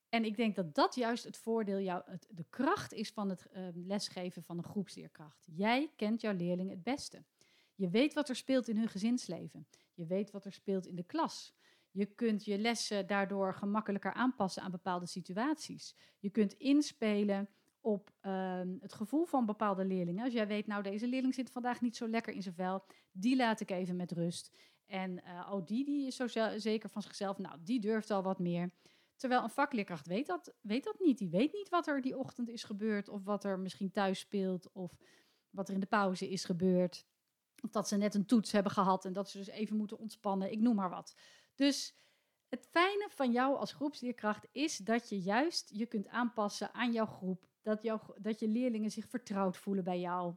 En 0.09 0.25
ik 0.25 0.35
denk 0.35 0.55
dat 0.55 0.75
dat 0.75 0.95
juist 0.95 1.23
het 1.23 1.37
voordeel, 1.37 1.79
jou, 1.79 2.01
het, 2.05 2.27
de 2.29 2.45
kracht 2.49 2.93
is 2.93 3.11
van 3.11 3.29
het 3.29 3.47
uh, 3.55 3.67
lesgeven 3.73 4.43
van 4.43 4.57
een 4.57 4.63
groepsleerkracht. 4.63 5.47
Jij 5.55 5.91
kent 5.95 6.21
jouw 6.21 6.33
leerling 6.33 6.69
het 6.69 6.83
beste. 6.83 7.23
Je 7.75 7.89
weet 7.89 8.13
wat 8.13 8.29
er 8.29 8.35
speelt 8.35 8.67
in 8.67 8.77
hun 8.77 8.87
gezinsleven. 8.87 9.67
Je 9.93 10.05
weet 10.05 10.31
wat 10.31 10.45
er 10.45 10.53
speelt 10.53 10.85
in 10.85 10.95
de 10.95 11.03
klas. 11.03 11.53
Je 11.91 12.05
kunt 12.05 12.45
je 12.45 12.57
lessen 12.57 13.07
daardoor 13.07 13.53
gemakkelijker 13.53 14.13
aanpassen 14.13 14.63
aan 14.63 14.71
bepaalde 14.71 15.05
situaties. 15.05 15.95
Je 16.19 16.29
kunt 16.29 16.53
inspelen 16.53 17.49
op 17.81 18.11
um, 18.21 18.77
het 18.81 18.93
gevoel 18.93 19.25
van 19.25 19.45
bepaalde 19.45 19.85
leerlingen. 19.85 20.23
Als 20.23 20.33
jij 20.33 20.47
weet, 20.47 20.67
nou 20.67 20.83
deze 20.83 21.07
leerling 21.07 21.33
zit 21.33 21.51
vandaag 21.51 21.81
niet 21.81 21.95
zo 21.95 22.07
lekker 22.07 22.33
in 22.33 22.41
zijn 22.41 22.55
vel, 22.55 22.85
die 23.11 23.35
laat 23.35 23.59
ik 23.59 23.71
even 23.71 23.95
met 23.95 24.11
rust. 24.11 24.55
En 24.85 25.11
uh, 25.11 25.51
oh, 25.51 25.65
die, 25.65 25.85
die 25.85 26.07
is 26.07 26.15
zo 26.15 26.27
zeker 26.57 26.89
van 26.89 27.01
zichzelf, 27.01 27.37
nou 27.37 27.57
die 27.63 27.79
durft 27.79 28.11
al 28.11 28.23
wat 28.23 28.39
meer. 28.39 28.71
Terwijl 29.15 29.43
een 29.43 29.49
vakleerkracht 29.49 30.07
weet 30.07 30.27
dat, 30.27 30.53
weet 30.61 30.83
dat 30.83 30.99
niet. 30.99 31.17
Die 31.17 31.29
weet 31.29 31.53
niet 31.53 31.69
wat 31.69 31.87
er 31.87 32.01
die 32.01 32.17
ochtend 32.17 32.49
is 32.49 32.63
gebeurd, 32.63 33.09
of 33.09 33.23
wat 33.23 33.43
er 33.43 33.59
misschien 33.59 33.91
thuis 33.91 34.19
speelt, 34.19 34.71
of 34.71 34.97
wat 35.49 35.67
er 35.67 35.73
in 35.73 35.79
de 35.79 35.85
pauze 35.85 36.29
is 36.29 36.45
gebeurd. 36.45 37.05
Of 37.63 37.69
dat 37.69 37.87
ze 37.87 37.97
net 37.97 38.15
een 38.15 38.25
toets 38.25 38.51
hebben 38.51 38.71
gehad 38.71 39.05
en 39.05 39.13
dat 39.13 39.29
ze 39.29 39.37
dus 39.37 39.47
even 39.47 39.77
moeten 39.77 39.97
ontspannen, 39.97 40.51
ik 40.51 40.59
noem 40.59 40.75
maar 40.75 40.89
wat. 40.89 41.15
Dus 41.55 41.95
het 42.49 42.67
fijne 42.71 43.07
van 43.09 43.31
jou 43.31 43.57
als 43.57 43.73
groepsleerkracht 43.73 44.47
is 44.51 44.77
dat 44.77 45.09
je 45.09 45.19
juist 45.19 45.69
je 45.73 45.85
kunt 45.85 46.07
aanpassen 46.07 46.73
aan 46.73 46.91
jouw 46.91 47.05
groep, 47.05 47.47
dat, 47.75 48.13
dat 48.17 48.39
je 48.39 48.47
leerlingen 48.47 48.91
zich 48.91 49.07
vertrouwd 49.07 49.57
voelen 49.57 49.83
bij 49.83 49.99
jou. 49.99 50.33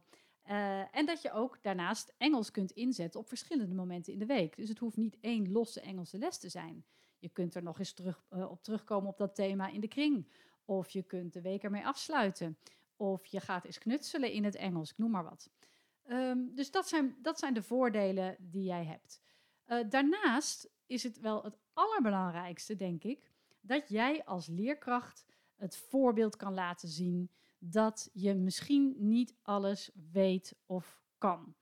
Uh, 0.49 0.95
en 0.95 1.05
dat 1.05 1.21
je 1.21 1.31
ook 1.31 1.57
daarnaast 1.61 2.13
Engels 2.17 2.51
kunt 2.51 2.71
inzetten 2.71 3.19
op 3.19 3.27
verschillende 3.27 3.75
momenten 3.75 4.13
in 4.13 4.19
de 4.19 4.25
week. 4.25 4.55
Dus 4.55 4.69
het 4.69 4.79
hoeft 4.79 4.97
niet 4.97 5.17
één 5.21 5.51
losse 5.51 5.81
Engelse 5.81 6.17
les 6.17 6.37
te 6.37 6.49
zijn. 6.49 6.85
Je 7.17 7.29
kunt 7.29 7.55
er 7.55 7.63
nog 7.63 7.79
eens 7.79 7.93
terug, 7.93 8.25
uh, 8.33 8.51
op 8.51 8.63
terugkomen 8.63 9.09
op 9.09 9.17
dat 9.17 9.35
thema 9.35 9.67
in 9.67 9.81
de 9.81 9.87
kring. 9.87 10.27
Of 10.65 10.89
je 10.89 11.03
kunt 11.03 11.33
de 11.33 11.41
week 11.41 11.63
ermee 11.63 11.85
afsluiten. 11.85 12.57
Of 12.95 13.25
je 13.25 13.39
gaat 13.39 13.65
eens 13.65 13.77
knutselen 13.77 14.31
in 14.31 14.43
het 14.43 14.55
Engels, 14.55 14.91
ik 14.91 14.97
noem 14.97 15.11
maar 15.11 15.23
wat. 15.23 15.49
Um, 16.07 16.55
dus 16.55 16.71
dat 16.71 16.87
zijn, 16.87 17.15
dat 17.21 17.39
zijn 17.39 17.53
de 17.53 17.63
voordelen 17.63 18.35
die 18.39 18.63
jij 18.63 18.85
hebt. 18.85 19.21
Uh, 19.67 19.89
daarnaast 19.89 20.69
is 20.85 21.03
het 21.03 21.19
wel 21.19 21.43
het 21.43 21.57
allerbelangrijkste, 21.73 22.75
denk 22.75 23.03
ik, 23.03 23.31
dat 23.61 23.89
jij 23.89 24.25
als 24.25 24.47
leerkracht 24.47 25.25
het 25.61 25.77
voorbeeld 25.77 26.35
kan 26.35 26.53
laten 26.53 26.89
zien 26.89 27.29
dat 27.57 28.09
je 28.13 28.33
misschien 28.33 28.95
niet 28.97 29.35
alles 29.41 29.91
weet 30.11 30.55
of 30.65 31.01
kan. 31.17 31.55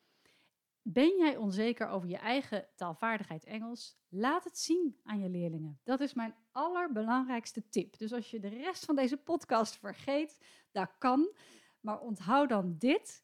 Ben 0.82 1.18
jij 1.18 1.38
onzeker 1.38 1.88
over 1.88 2.10
je 2.10 2.18
eigen 2.18 2.68
taalvaardigheid 2.76 3.44
Engels? 3.44 3.98
Laat 4.08 4.44
het 4.44 4.58
zien 4.58 5.00
aan 5.04 5.20
je 5.20 5.30
leerlingen. 5.30 5.80
Dat 5.84 6.00
is 6.00 6.14
mijn 6.14 6.36
allerbelangrijkste 6.52 7.70
tip. 7.70 7.98
Dus 7.98 8.14
als 8.14 8.32
je 8.32 8.40
de 8.40 8.48
rest 8.48 8.86
van 8.86 8.96
deze 8.96 9.18
podcast 9.18 9.78
vergeet, 9.78 10.40
dat 10.72 10.98
kan. 10.98 11.36
Maar 11.80 12.00
onthoud 12.00 12.50
dan 12.50 12.76
dit. 12.78 13.24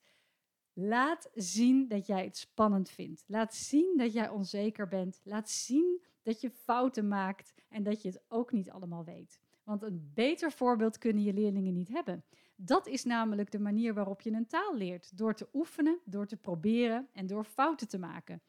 Laat 0.73 1.29
zien 1.33 1.87
dat 1.87 2.05
jij 2.05 2.23
het 2.23 2.37
spannend 2.37 2.89
vindt. 2.89 3.23
Laat 3.27 3.55
zien 3.55 3.97
dat 3.97 4.13
jij 4.13 4.29
onzeker 4.29 4.87
bent. 4.87 5.21
Laat 5.23 5.49
zien 5.49 6.05
dat 6.21 6.41
je 6.41 6.49
fouten 6.49 7.07
maakt 7.07 7.53
en 7.69 7.83
dat 7.83 8.01
je 8.01 8.07
het 8.07 8.23
ook 8.27 8.51
niet 8.51 8.69
allemaal 8.69 9.03
weet. 9.03 9.39
Want 9.65 9.81
een 9.81 10.11
beter 10.13 10.51
voorbeeld 10.51 10.97
kunnen 10.97 11.23
je 11.23 11.33
leerlingen 11.33 11.73
niet 11.73 11.87
hebben. 11.87 12.23
Dat 12.55 12.87
is 12.87 13.03
namelijk 13.03 13.51
de 13.51 13.59
manier 13.59 13.93
waarop 13.93 14.21
je 14.21 14.31
een 14.31 14.47
taal 14.47 14.75
leert. 14.75 15.17
Door 15.17 15.33
te 15.33 15.47
oefenen, 15.53 15.99
door 16.05 16.27
te 16.27 16.37
proberen 16.37 17.07
en 17.13 17.27
door 17.27 17.43
fouten 17.43 17.87
te 17.87 17.97
maken. 17.97 18.41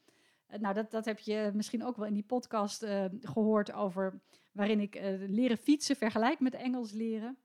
Eh, 0.47 0.59
nou, 0.59 0.73
dat, 0.73 0.91
dat 0.91 1.05
heb 1.05 1.19
je 1.19 1.51
misschien 1.53 1.85
ook 1.85 1.97
wel 1.97 2.05
in 2.05 2.13
die 2.13 2.23
podcast 2.23 2.83
uh, 2.83 3.05
gehoord 3.21 3.71
over 3.71 4.21
waarin 4.51 4.79
ik 4.79 4.95
uh, 4.95 5.29
leren 5.29 5.57
fietsen 5.57 5.95
vergelijk 5.95 6.39
met 6.39 6.53
Engels 6.53 6.91
leren. 6.91 7.37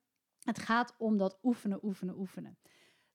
Het 0.43 0.59
gaat 0.59 0.95
om 0.99 1.17
dat 1.17 1.39
oefenen, 1.43 1.85
oefenen, 1.85 2.19
oefenen. 2.19 2.59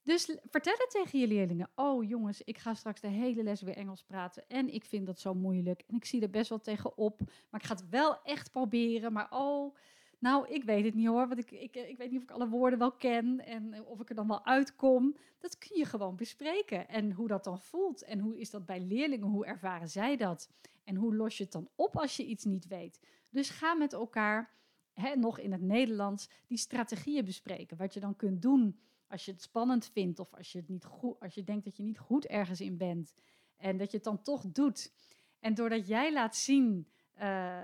Dus 0.04 0.38
vertel 0.50 0.74
het 0.78 0.90
tegen 0.90 1.20
je 1.20 1.28
leerlingen. 1.28 1.70
Oh 1.76 2.08
jongens, 2.10 2.42
ik 2.42 2.58
ga 2.58 2.74
straks 2.74 3.02
de 3.02 3.08
hele 3.08 3.44
les 3.44 3.62
weer 3.62 3.76
Engels 3.76 4.04
praten. 4.04 4.48
En 4.48 4.74
ik 4.74 4.86
vind 4.86 5.06
dat 5.06 5.20
zo 5.20 5.34
moeilijk. 5.34 5.84
En 5.88 5.96
ik 5.96 6.06
zie 6.06 6.22
er 6.22 6.30
best 6.30 6.50
wel 6.50 6.60
tegen 6.60 6.98
op. 6.98 7.20
Maar 7.50 7.62
ik 7.62 7.66
ga 7.66 7.74
het 7.74 7.90
wel 7.90 8.22
echt 8.24 8.52
proberen. 8.52 9.14
Maar 9.14 9.28
oh, 9.30 9.76
nou, 10.20 10.48
ik 10.48 10.64
weet 10.64 10.86
het 10.86 10.94
niet 10.94 11.08
hoor. 11.08 11.28
Want 11.28 11.40
ik, 11.40 11.52
ik, 11.52 11.76
ik 11.76 11.98
weet 11.98 12.10
niet 12.12 12.18
of 12.18 12.24
ik 12.24 12.32
alle 12.32 12.48
woorden 12.48 12.80
wel 12.80 12.92
ken. 12.92 13.46
En 13.46 13.86
of 13.86 14.00
ik 14.00 14.10
er 14.10 14.16
dan 14.16 14.28
wel 14.28 14.46
uitkom. 14.46 15.16
Dat 15.38 15.58
kun 15.58 15.78
je 15.78 15.86
gewoon 15.86 16.16
bespreken. 16.16 16.88
En 16.88 17.12
hoe 17.12 17.28
dat 17.28 17.44
dan 17.44 17.60
voelt. 17.60 18.04
En 18.04 18.20
hoe 18.20 18.40
is 18.40 18.50
dat 18.50 18.66
bij 18.66 18.80
leerlingen? 18.80 19.28
Hoe 19.28 19.46
ervaren 19.46 19.90
zij 19.90 20.18
dat? 20.18 20.50
En 20.84 20.96
hoe 20.96 21.16
los 21.16 21.38
je 21.38 21.44
het 21.44 21.52
dan 21.52 21.70
op 21.76 21.98
als 21.98 22.16
je 22.16 22.26
iets 22.26 22.44
niet 22.44 22.68
weet? 22.68 23.00
Dus 23.30 23.50
ga 23.50 23.74
met 23.74 23.94
elkaar, 23.94 24.54
hè, 24.94 25.16
nog 25.16 25.40
in 25.40 25.52
het 25.52 25.62
Nederlands, 25.62 26.30
die 26.48 26.58
strategieën 26.58 27.26
bespreken. 27.26 27.78
Wat 27.78 27.94
je 27.94 28.00
dan 28.00 28.16
kunt 28.16 28.42
doen 28.42 28.80
als 29.08 29.26
je 29.26 29.32
het 29.32 29.42
spannend 29.42 29.86
vindt 29.86 30.20
of 30.20 30.34
als 30.34 30.52
je, 30.52 30.58
het 30.58 30.68
niet 30.68 30.86
goed, 30.86 31.20
als 31.20 31.34
je 31.34 31.44
denkt 31.44 31.66
dat 31.66 31.78
je 31.78 31.84
niet 31.84 32.00
goed 32.00 32.26
ergens 32.26 32.62
in 32.62 32.78
bent 32.78 33.14
en 33.58 33.78
dat 33.78 33.92
je 33.92 33.96
het 33.96 34.06
dan 34.06 34.22
toch 34.22 34.46
doet. 34.52 34.94
En 35.40 35.54
doordat 35.54 35.88
jij 35.88 36.14
laat 36.14 36.36
zien 36.36 36.88
uh, 37.22 37.58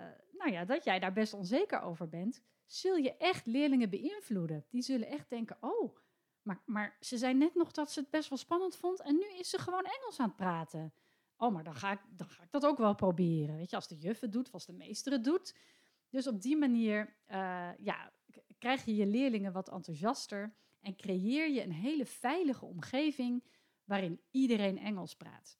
nou 0.43 0.55
ja, 0.55 0.65
dat 0.65 0.83
jij 0.83 0.99
daar 0.99 1.13
best 1.13 1.33
onzeker 1.33 1.81
over 1.81 2.09
bent, 2.09 2.41
zul 2.65 2.95
je 2.95 3.17
echt 3.17 3.45
leerlingen 3.45 3.89
beïnvloeden. 3.89 4.65
Die 4.69 4.81
zullen 4.81 5.07
echt 5.07 5.29
denken, 5.29 5.57
oh, 5.59 5.97
maar, 6.41 6.61
maar 6.65 6.97
ze 6.99 7.17
zei 7.17 7.33
net 7.33 7.55
nog 7.55 7.71
dat 7.71 7.91
ze 7.91 7.99
het 7.99 8.09
best 8.09 8.29
wel 8.29 8.37
spannend 8.37 8.75
vond 8.75 9.01
en 9.01 9.15
nu 9.15 9.27
is 9.39 9.49
ze 9.49 9.59
gewoon 9.59 9.85
Engels 9.85 10.19
aan 10.19 10.27
het 10.27 10.35
praten. 10.35 10.93
Oh, 11.37 11.53
maar 11.53 11.63
dan 11.63 11.75
ga 11.75 11.91
ik, 11.91 11.99
dan 12.09 12.29
ga 12.29 12.43
ik 12.43 12.51
dat 12.51 12.65
ook 12.65 12.77
wel 12.77 12.95
proberen. 12.95 13.55
Weet 13.55 13.69
je, 13.69 13.75
als 13.75 13.87
de 13.87 13.97
juf 13.97 14.19
het 14.19 14.31
doet 14.31 14.51
als 14.51 14.65
de 14.65 14.73
meester 14.73 15.11
het 15.11 15.23
doet. 15.23 15.55
Dus 16.09 16.27
op 16.27 16.41
die 16.41 16.57
manier 16.57 17.17
uh, 17.27 17.69
ja, 17.77 18.13
krijg 18.57 18.85
je 18.85 18.95
je 18.95 19.05
leerlingen 19.05 19.53
wat 19.53 19.69
enthousiaster 19.69 20.55
en 20.81 20.95
creëer 20.95 21.49
je 21.49 21.63
een 21.63 21.71
hele 21.71 22.05
veilige 22.05 22.65
omgeving 22.65 23.43
waarin 23.83 24.21
iedereen 24.31 24.77
Engels 24.77 25.15
praat. 25.15 25.57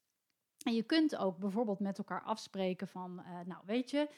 En 0.63 0.74
je 0.74 0.84
kunt 0.84 1.16
ook 1.16 1.38
bijvoorbeeld 1.38 1.80
met 1.80 1.98
elkaar 1.98 2.24
afspreken 2.24 2.88
van, 2.88 3.20
uh, 3.20 3.40
nou 3.46 3.62
weet 3.66 3.90
je, 3.90 4.10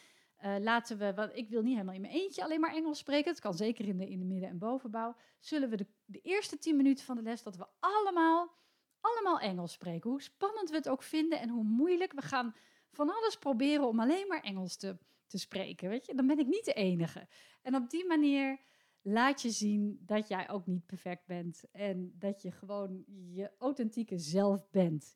uh, 0.46 0.56
laten 0.60 0.98
we, 0.98 1.14
want 1.14 1.36
ik 1.36 1.50
wil 1.50 1.62
niet 1.62 1.74
helemaal 1.74 1.96
in 1.96 2.02
mijn 2.02 2.14
eentje 2.14 2.44
alleen 2.44 2.60
maar 2.60 2.74
Engels 2.74 2.98
spreken, 2.98 3.32
het 3.32 3.40
kan 3.40 3.54
zeker 3.54 3.88
in 3.88 3.98
de, 3.98 4.10
in 4.10 4.20
de 4.20 4.26
midden- 4.26 4.50
en 4.50 4.58
bovenbouw, 4.58 5.16
zullen 5.40 5.70
we 5.70 5.76
de, 5.76 5.88
de 6.06 6.22
eerste 6.22 6.58
tien 6.58 6.76
minuten 6.76 7.06
van 7.06 7.16
de 7.16 7.22
les 7.22 7.44
dat 7.44 7.56
we 7.56 7.66
allemaal, 7.80 8.56
allemaal 9.00 9.40
Engels 9.40 9.72
spreken. 9.72 10.10
Hoe 10.10 10.22
spannend 10.22 10.70
we 10.70 10.76
het 10.76 10.90
ook 10.90 11.04
vinden 11.04 11.40
en 11.40 11.50
hoe 11.50 11.64
moeilijk, 11.64 12.14
we 12.14 12.22
gaan 12.22 12.56
van 12.92 13.10
alles 13.10 13.38
proberen 13.38 13.88
om 13.88 14.00
alleen 14.00 14.28
maar 14.28 14.42
Engels 14.42 14.78
te, 14.78 14.98
te 15.28 15.38
spreken, 15.38 15.90
weet 15.90 16.06
je. 16.06 16.16
Dan 16.16 16.28
ben 16.28 16.40
ik 16.40 16.48
niet 16.48 16.66
de 16.66 16.74
enige. 16.74 17.28
En 17.62 17.76
op 17.76 17.90
die 17.90 18.06
manier 18.06 18.60
laat 19.02 19.42
je 19.42 19.50
zien 19.50 20.02
dat 20.06 20.28
jij 20.28 20.50
ook 20.50 20.66
niet 20.66 20.86
perfect 20.86 21.26
bent 21.26 21.64
en 21.72 22.16
dat 22.20 22.42
je 22.42 22.52
gewoon 22.52 23.04
je 23.08 23.52
authentieke 23.58 24.18
zelf 24.18 24.70
bent. 24.70 25.16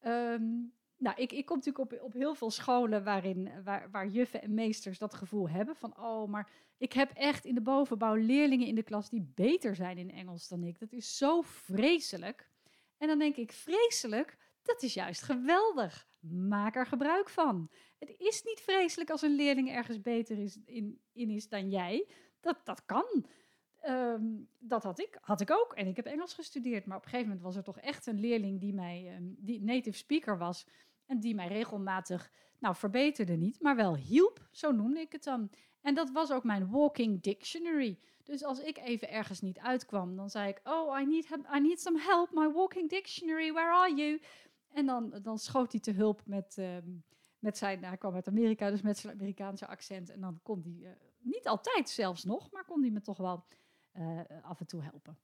Um, 0.00 0.72
nou, 0.98 1.16
ik, 1.16 1.32
ik 1.32 1.46
kom 1.46 1.56
natuurlijk 1.56 1.92
op, 1.92 2.00
op 2.02 2.12
heel 2.12 2.34
veel 2.34 2.50
scholen 2.50 3.04
waarin, 3.04 3.50
waar, 3.64 3.90
waar 3.90 4.06
juffen 4.06 4.42
en 4.42 4.54
meesters 4.54 4.98
dat 4.98 5.14
gevoel 5.14 5.48
hebben 5.48 5.76
van, 5.76 5.98
oh, 6.00 6.28
maar 6.28 6.50
ik 6.78 6.92
heb 6.92 7.10
echt 7.14 7.44
in 7.44 7.54
de 7.54 7.60
bovenbouw 7.60 8.14
leerlingen 8.14 8.66
in 8.66 8.74
de 8.74 8.82
klas 8.82 9.10
die 9.10 9.32
beter 9.34 9.74
zijn 9.74 9.98
in 9.98 10.10
Engels 10.10 10.48
dan 10.48 10.62
ik. 10.62 10.78
Dat 10.78 10.92
is 10.92 11.16
zo 11.16 11.40
vreselijk. 11.42 12.50
En 12.98 13.08
dan 13.08 13.18
denk 13.18 13.36
ik, 13.36 13.52
vreselijk, 13.52 14.36
dat 14.62 14.82
is 14.82 14.94
juist 14.94 15.22
geweldig. 15.22 16.06
Maak 16.20 16.76
er 16.76 16.86
gebruik 16.86 17.28
van. 17.28 17.70
Het 17.98 18.14
is 18.18 18.42
niet 18.42 18.60
vreselijk 18.60 19.10
als 19.10 19.22
een 19.22 19.34
leerling 19.34 19.70
ergens 19.70 20.00
beter 20.00 20.38
is, 20.38 20.58
in, 20.64 21.00
in 21.12 21.30
is 21.30 21.48
dan 21.48 21.70
jij. 21.70 22.08
Dat, 22.40 22.60
dat 22.64 22.84
kan. 22.84 23.26
Um, 23.86 24.48
dat 24.58 24.82
had 24.82 25.00
ik, 25.00 25.18
had 25.20 25.40
ik 25.40 25.50
ook. 25.50 25.74
En 25.74 25.86
ik 25.86 25.96
heb 25.96 26.06
Engels 26.06 26.34
gestudeerd. 26.34 26.86
Maar 26.86 26.96
op 26.96 27.02
een 27.02 27.08
gegeven 27.08 27.30
moment 27.30 27.46
was 27.46 27.56
er 27.56 27.62
toch 27.62 27.78
echt 27.78 28.06
een 28.06 28.20
leerling 28.20 28.60
die 28.60 28.74
mij, 28.74 29.16
um, 29.16 29.36
die 29.38 29.62
native 29.62 29.96
speaker 29.96 30.38
was. 30.38 30.66
En 31.08 31.20
die 31.20 31.34
mij 31.34 31.48
regelmatig, 31.48 32.30
nou 32.58 32.74
verbeterde 32.74 33.36
niet, 33.36 33.60
maar 33.60 33.76
wel 33.76 33.96
hielp. 33.96 34.48
Zo 34.50 34.72
noemde 34.72 35.00
ik 35.00 35.12
het 35.12 35.24
dan. 35.24 35.50
En 35.80 35.94
dat 35.94 36.10
was 36.10 36.30
ook 36.30 36.44
mijn 36.44 36.70
walking 36.70 37.22
dictionary. 37.22 37.98
Dus 38.24 38.44
als 38.44 38.60
ik 38.60 38.78
even 38.78 39.10
ergens 39.10 39.40
niet 39.40 39.58
uitkwam, 39.58 40.16
dan 40.16 40.30
zei 40.30 40.48
ik: 40.48 40.60
Oh, 40.64 41.00
I 41.00 41.04
need, 41.04 41.28
I 41.56 41.60
need 41.60 41.80
some 41.80 42.00
help. 42.00 42.32
My 42.32 42.52
walking 42.52 42.88
dictionary, 42.88 43.52
where 43.52 43.72
are 43.72 43.94
you? 43.94 44.20
En 44.68 44.86
dan, 44.86 45.18
dan 45.22 45.38
schoot 45.38 45.72
hij 45.72 45.80
te 45.80 45.92
hulp 45.92 46.22
met, 46.24 46.56
um, 46.58 47.04
met 47.38 47.58
zijn, 47.58 47.84
hij 47.84 47.96
kwam 47.96 48.14
uit 48.14 48.28
Amerika, 48.28 48.70
dus 48.70 48.82
met 48.82 48.98
zijn 48.98 49.14
Amerikaanse 49.14 49.66
accent. 49.66 50.10
En 50.10 50.20
dan 50.20 50.40
kon 50.42 50.62
hij, 50.62 50.90
uh, 50.90 50.96
niet 51.20 51.46
altijd 51.46 51.88
zelfs 51.88 52.24
nog, 52.24 52.50
maar 52.50 52.64
kon 52.64 52.80
hij 52.80 52.90
me 52.90 53.00
toch 53.00 53.16
wel 53.16 53.44
uh, 53.92 54.20
af 54.42 54.60
en 54.60 54.66
toe 54.66 54.82
helpen. 54.82 55.18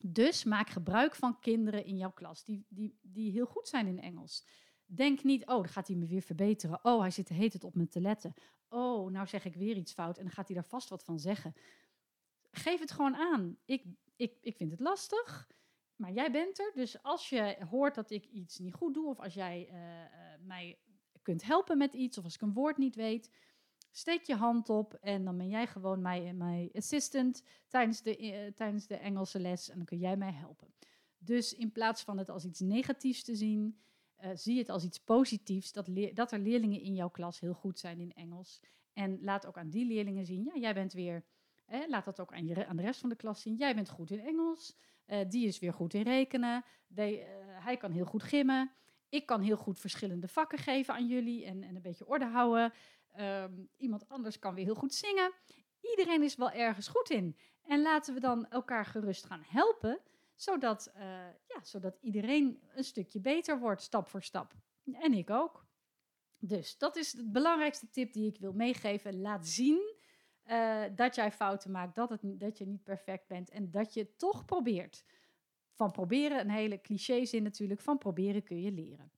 Dus 0.00 0.44
maak 0.44 0.68
gebruik 0.68 1.14
van 1.14 1.40
kinderen 1.40 1.84
in 1.84 1.96
jouw 1.96 2.12
klas 2.12 2.44
die, 2.44 2.66
die, 2.68 2.98
die 3.02 3.30
heel 3.30 3.46
goed 3.46 3.68
zijn 3.68 3.86
in 3.86 4.00
Engels. 4.00 4.46
Denk 4.94 5.22
niet, 5.22 5.42
oh, 5.46 5.46
dan 5.46 5.68
gaat 5.68 5.86
hij 5.86 5.96
me 5.96 6.06
weer 6.06 6.22
verbeteren. 6.22 6.78
Oh, 6.82 7.00
hij 7.00 7.10
zit 7.10 7.28
heet 7.28 7.52
het 7.52 7.64
op 7.64 7.74
me 7.74 7.88
te 7.88 8.00
letten. 8.00 8.34
Oh, 8.68 9.10
nou 9.10 9.26
zeg 9.26 9.44
ik 9.44 9.54
weer 9.54 9.76
iets 9.76 9.92
fout 9.92 10.16
en 10.16 10.22
dan 10.22 10.32
gaat 10.32 10.46
hij 10.46 10.56
daar 10.56 10.68
vast 10.68 10.88
wat 10.88 11.04
van 11.04 11.18
zeggen. 11.18 11.54
Geef 12.50 12.80
het 12.80 12.90
gewoon 12.90 13.16
aan. 13.16 13.58
Ik, 13.64 13.84
ik, 14.16 14.38
ik 14.40 14.56
vind 14.56 14.70
het 14.70 14.80
lastig, 14.80 15.50
maar 15.96 16.12
jij 16.12 16.30
bent 16.30 16.58
er. 16.58 16.72
Dus 16.74 17.02
als 17.02 17.28
je 17.28 17.56
hoort 17.70 17.94
dat 17.94 18.10
ik 18.10 18.26
iets 18.26 18.58
niet 18.58 18.74
goed 18.74 18.94
doe, 18.94 19.08
of 19.08 19.20
als 19.20 19.34
jij 19.34 19.68
uh, 19.70 19.74
uh, 19.74 20.06
mij 20.40 20.78
kunt 21.22 21.42
helpen 21.42 21.78
met 21.78 21.94
iets, 21.94 22.18
of 22.18 22.24
als 22.24 22.34
ik 22.34 22.40
een 22.40 22.52
woord 22.52 22.76
niet 22.76 22.94
weet, 22.94 23.30
steek 23.90 24.22
je 24.22 24.34
hand 24.34 24.68
op 24.68 24.94
en 24.94 25.24
dan 25.24 25.36
ben 25.36 25.48
jij 25.48 25.66
gewoon 25.66 26.02
mijn, 26.02 26.36
mijn 26.36 26.70
assistant 26.72 27.42
tijdens 27.68 28.02
de, 28.02 28.18
uh, 28.18 28.52
tijdens 28.52 28.86
de 28.86 28.96
Engelse 28.96 29.40
les 29.40 29.68
en 29.68 29.76
dan 29.76 29.86
kun 29.86 29.98
jij 29.98 30.16
mij 30.16 30.32
helpen. 30.32 30.74
Dus 31.18 31.54
in 31.54 31.72
plaats 31.72 32.02
van 32.02 32.18
het 32.18 32.30
als 32.30 32.44
iets 32.44 32.60
negatiefs 32.60 33.22
te 33.22 33.34
zien, 33.34 33.82
uh, 34.24 34.30
zie 34.34 34.58
het 34.58 34.68
als 34.68 34.84
iets 34.84 34.98
positiefs 34.98 35.72
dat, 35.72 35.88
dat 36.14 36.32
er 36.32 36.38
leerlingen 36.38 36.80
in 36.80 36.94
jouw 36.94 37.10
klas 37.10 37.40
heel 37.40 37.54
goed 37.54 37.78
zijn 37.78 38.00
in 38.00 38.12
Engels. 38.12 38.60
En 38.92 39.18
laat 39.22 39.46
ook 39.46 39.58
aan 39.58 39.70
die 39.70 39.86
leerlingen 39.86 40.26
zien, 40.26 40.50
ja, 40.54 40.60
jij 40.60 40.74
bent 40.74 40.92
weer, 40.92 41.24
hè, 41.64 41.86
laat 41.86 42.04
dat 42.04 42.20
ook 42.20 42.32
aan, 42.32 42.66
aan 42.66 42.76
de 42.76 42.82
rest 42.82 43.00
van 43.00 43.08
de 43.08 43.16
klas 43.16 43.40
zien, 43.40 43.56
jij 43.56 43.74
bent 43.74 43.90
goed 43.90 44.10
in 44.10 44.20
Engels, 44.20 44.76
uh, 45.06 45.18
die 45.28 45.46
is 45.46 45.58
weer 45.58 45.72
goed 45.72 45.94
in 45.94 46.02
rekenen, 46.02 46.64
de, 46.86 47.18
uh, 47.18 47.24
hij 47.64 47.76
kan 47.76 47.90
heel 47.90 48.04
goed 48.04 48.22
gimmen, 48.22 48.72
ik 49.08 49.26
kan 49.26 49.40
heel 49.40 49.56
goed 49.56 49.80
verschillende 49.80 50.28
vakken 50.28 50.58
geven 50.58 50.94
aan 50.94 51.06
jullie 51.06 51.44
en, 51.44 51.62
en 51.62 51.76
een 51.76 51.82
beetje 51.82 52.06
orde 52.06 52.24
houden. 52.24 52.72
Um, 53.20 53.68
iemand 53.76 54.08
anders 54.08 54.38
kan 54.38 54.54
weer 54.54 54.64
heel 54.64 54.74
goed 54.74 54.94
zingen. 54.94 55.32
Iedereen 55.80 56.22
is 56.22 56.36
wel 56.36 56.50
ergens 56.50 56.88
goed 56.88 57.10
in. 57.10 57.36
En 57.62 57.82
laten 57.82 58.14
we 58.14 58.20
dan 58.20 58.48
elkaar 58.48 58.86
gerust 58.86 59.24
gaan 59.24 59.42
helpen, 59.46 60.00
zodat, 60.42 60.92
uh, 60.96 61.02
ja, 61.46 61.62
zodat 61.62 61.98
iedereen 62.00 62.62
een 62.74 62.84
stukje 62.84 63.20
beter 63.20 63.58
wordt, 63.58 63.82
stap 63.82 64.08
voor 64.08 64.22
stap. 64.22 64.54
En 64.92 65.12
ik 65.12 65.30
ook. 65.30 65.66
Dus 66.38 66.78
dat 66.78 66.96
is 66.96 67.10
de 67.10 67.28
belangrijkste 67.28 67.90
tip 67.90 68.12
die 68.12 68.26
ik 68.26 68.38
wil 68.38 68.52
meegeven. 68.52 69.20
Laat 69.20 69.46
zien 69.46 69.94
uh, 70.46 70.82
dat 70.94 71.14
jij 71.14 71.32
fouten 71.32 71.70
maakt, 71.70 71.94
dat, 71.94 72.10
het, 72.10 72.20
dat 72.22 72.58
je 72.58 72.66
niet 72.66 72.84
perfect 72.84 73.26
bent 73.26 73.50
en 73.50 73.70
dat 73.70 73.94
je 73.94 74.16
toch 74.16 74.44
probeert. 74.44 75.04
Van 75.72 75.90
proberen, 75.90 76.40
een 76.40 76.50
hele 76.50 76.80
cliché 76.80 77.24
zin 77.24 77.42
natuurlijk, 77.42 77.80
van 77.80 77.98
proberen 77.98 78.42
kun 78.42 78.60
je 78.60 78.72
leren. 78.72 79.12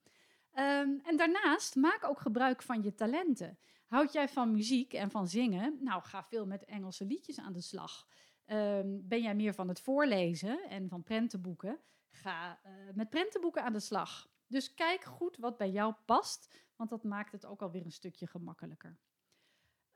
Um, 0.58 1.00
en 1.04 1.16
daarnaast 1.16 1.76
maak 1.76 2.04
ook 2.04 2.20
gebruik 2.20 2.62
van 2.62 2.82
je 2.82 2.94
talenten. 2.94 3.58
Houd 3.86 4.12
jij 4.12 4.28
van 4.28 4.52
muziek 4.52 4.92
en 4.92 5.10
van 5.10 5.28
zingen? 5.28 5.78
Nou, 5.80 6.02
ga 6.02 6.24
veel 6.24 6.46
met 6.46 6.64
Engelse 6.64 7.04
liedjes 7.04 7.38
aan 7.38 7.52
de 7.52 7.60
slag. 7.60 8.06
Um, 8.46 9.08
ben 9.08 9.22
jij 9.22 9.34
meer 9.34 9.54
van 9.54 9.68
het 9.68 9.80
voorlezen 9.80 10.68
en 10.68 10.88
van 10.88 11.02
prentenboeken? 11.02 11.78
Ga 12.10 12.60
uh, 12.66 12.72
met 12.94 13.10
prentenboeken 13.10 13.62
aan 13.62 13.72
de 13.72 13.80
slag. 13.80 14.28
Dus 14.46 14.74
kijk 14.74 15.04
goed 15.04 15.36
wat 15.36 15.56
bij 15.56 15.70
jou 15.70 15.94
past, 16.04 16.54
want 16.76 16.90
dat 16.90 17.04
maakt 17.04 17.32
het 17.32 17.46
ook 17.46 17.62
alweer 17.62 17.84
een 17.84 17.92
stukje 17.92 18.26
gemakkelijker. 18.26 18.96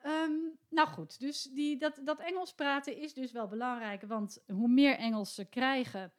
Um, 0.07 0.59
nou 0.69 0.88
goed, 0.88 1.21
dus 1.21 1.43
die, 1.43 1.78
dat, 1.78 2.00
dat 2.05 2.21
Engels 2.21 2.55
praten 2.55 2.97
is 2.97 3.14
dus 3.14 3.33
wel 3.33 3.47
belangrijk, 3.47 4.02
want 4.02 4.43
hoe 4.47 4.69
meer 4.69 4.97
Engels 4.97 5.35
ze 5.35 5.45
krijgen, 5.45 6.12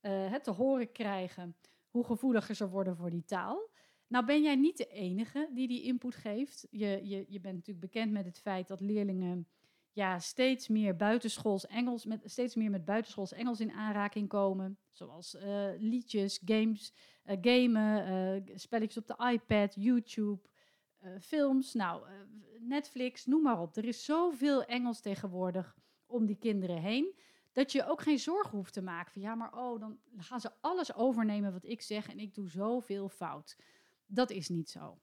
het 0.00 0.44
te 0.44 0.50
horen 0.50 0.92
krijgen, 0.92 1.56
hoe 1.90 2.04
gevoeliger 2.04 2.54
ze 2.54 2.68
worden 2.68 2.96
voor 2.96 3.10
die 3.10 3.24
taal. 3.24 3.70
Nou 4.06 4.24
ben 4.24 4.42
jij 4.42 4.56
niet 4.56 4.76
de 4.76 4.86
enige 4.86 5.48
die 5.52 5.68
die 5.68 5.82
input 5.82 6.14
geeft. 6.14 6.66
Je, 6.70 7.00
je, 7.02 7.24
je 7.28 7.40
bent 7.40 7.54
natuurlijk 7.54 7.92
bekend 7.92 8.12
met 8.12 8.24
het 8.24 8.38
feit 8.38 8.68
dat 8.68 8.80
leerlingen 8.80 9.48
ja, 9.94 10.18
steeds 10.18 10.68
meer 10.68 10.96
buitenschools 10.96 11.66
Engels, 11.66 12.04
met, 12.04 12.22
steeds 12.24 12.54
meer 12.54 12.70
met 12.70 12.84
buitenschools 12.84 13.32
Engels 13.32 13.60
in 13.60 13.72
aanraking 13.72 14.28
komen. 14.28 14.78
Zoals 14.90 15.34
uh, 15.34 15.68
liedjes, 15.78 16.40
games, 16.44 16.92
uh, 17.24 17.36
gamen, 17.40 18.08
uh, 18.48 18.56
spelletjes 18.56 19.02
op 19.02 19.06
de 19.06 19.30
iPad, 19.32 19.74
YouTube, 19.74 20.48
films, 21.20 21.74
nou, 21.74 22.06
Netflix, 22.58 23.26
noem 23.26 23.42
maar 23.42 23.60
op. 23.60 23.76
Er 23.76 23.84
is 23.84 24.04
zoveel 24.04 24.64
Engels 24.64 25.00
tegenwoordig 25.00 25.76
om 26.06 26.26
die 26.26 26.38
kinderen 26.38 26.80
heen. 26.80 27.14
Dat 27.52 27.72
je 27.72 27.86
ook 27.86 28.00
geen 28.00 28.18
zorgen 28.18 28.56
hoeft 28.56 28.72
te 28.72 28.82
maken 28.82 29.12
van 29.12 29.22
ja, 29.22 29.34
maar 29.34 29.58
oh, 29.58 29.80
dan 29.80 29.98
gaan 30.16 30.40
ze 30.40 30.50
alles 30.60 30.94
overnemen 30.94 31.52
wat 31.52 31.64
ik 31.64 31.82
zeg 31.82 32.08
en 32.08 32.18
ik 32.18 32.34
doe 32.34 32.48
zoveel 32.48 33.08
fout. 33.08 33.56
Dat 34.06 34.30
is 34.30 34.48
niet 34.48 34.70
zo. 34.70 34.98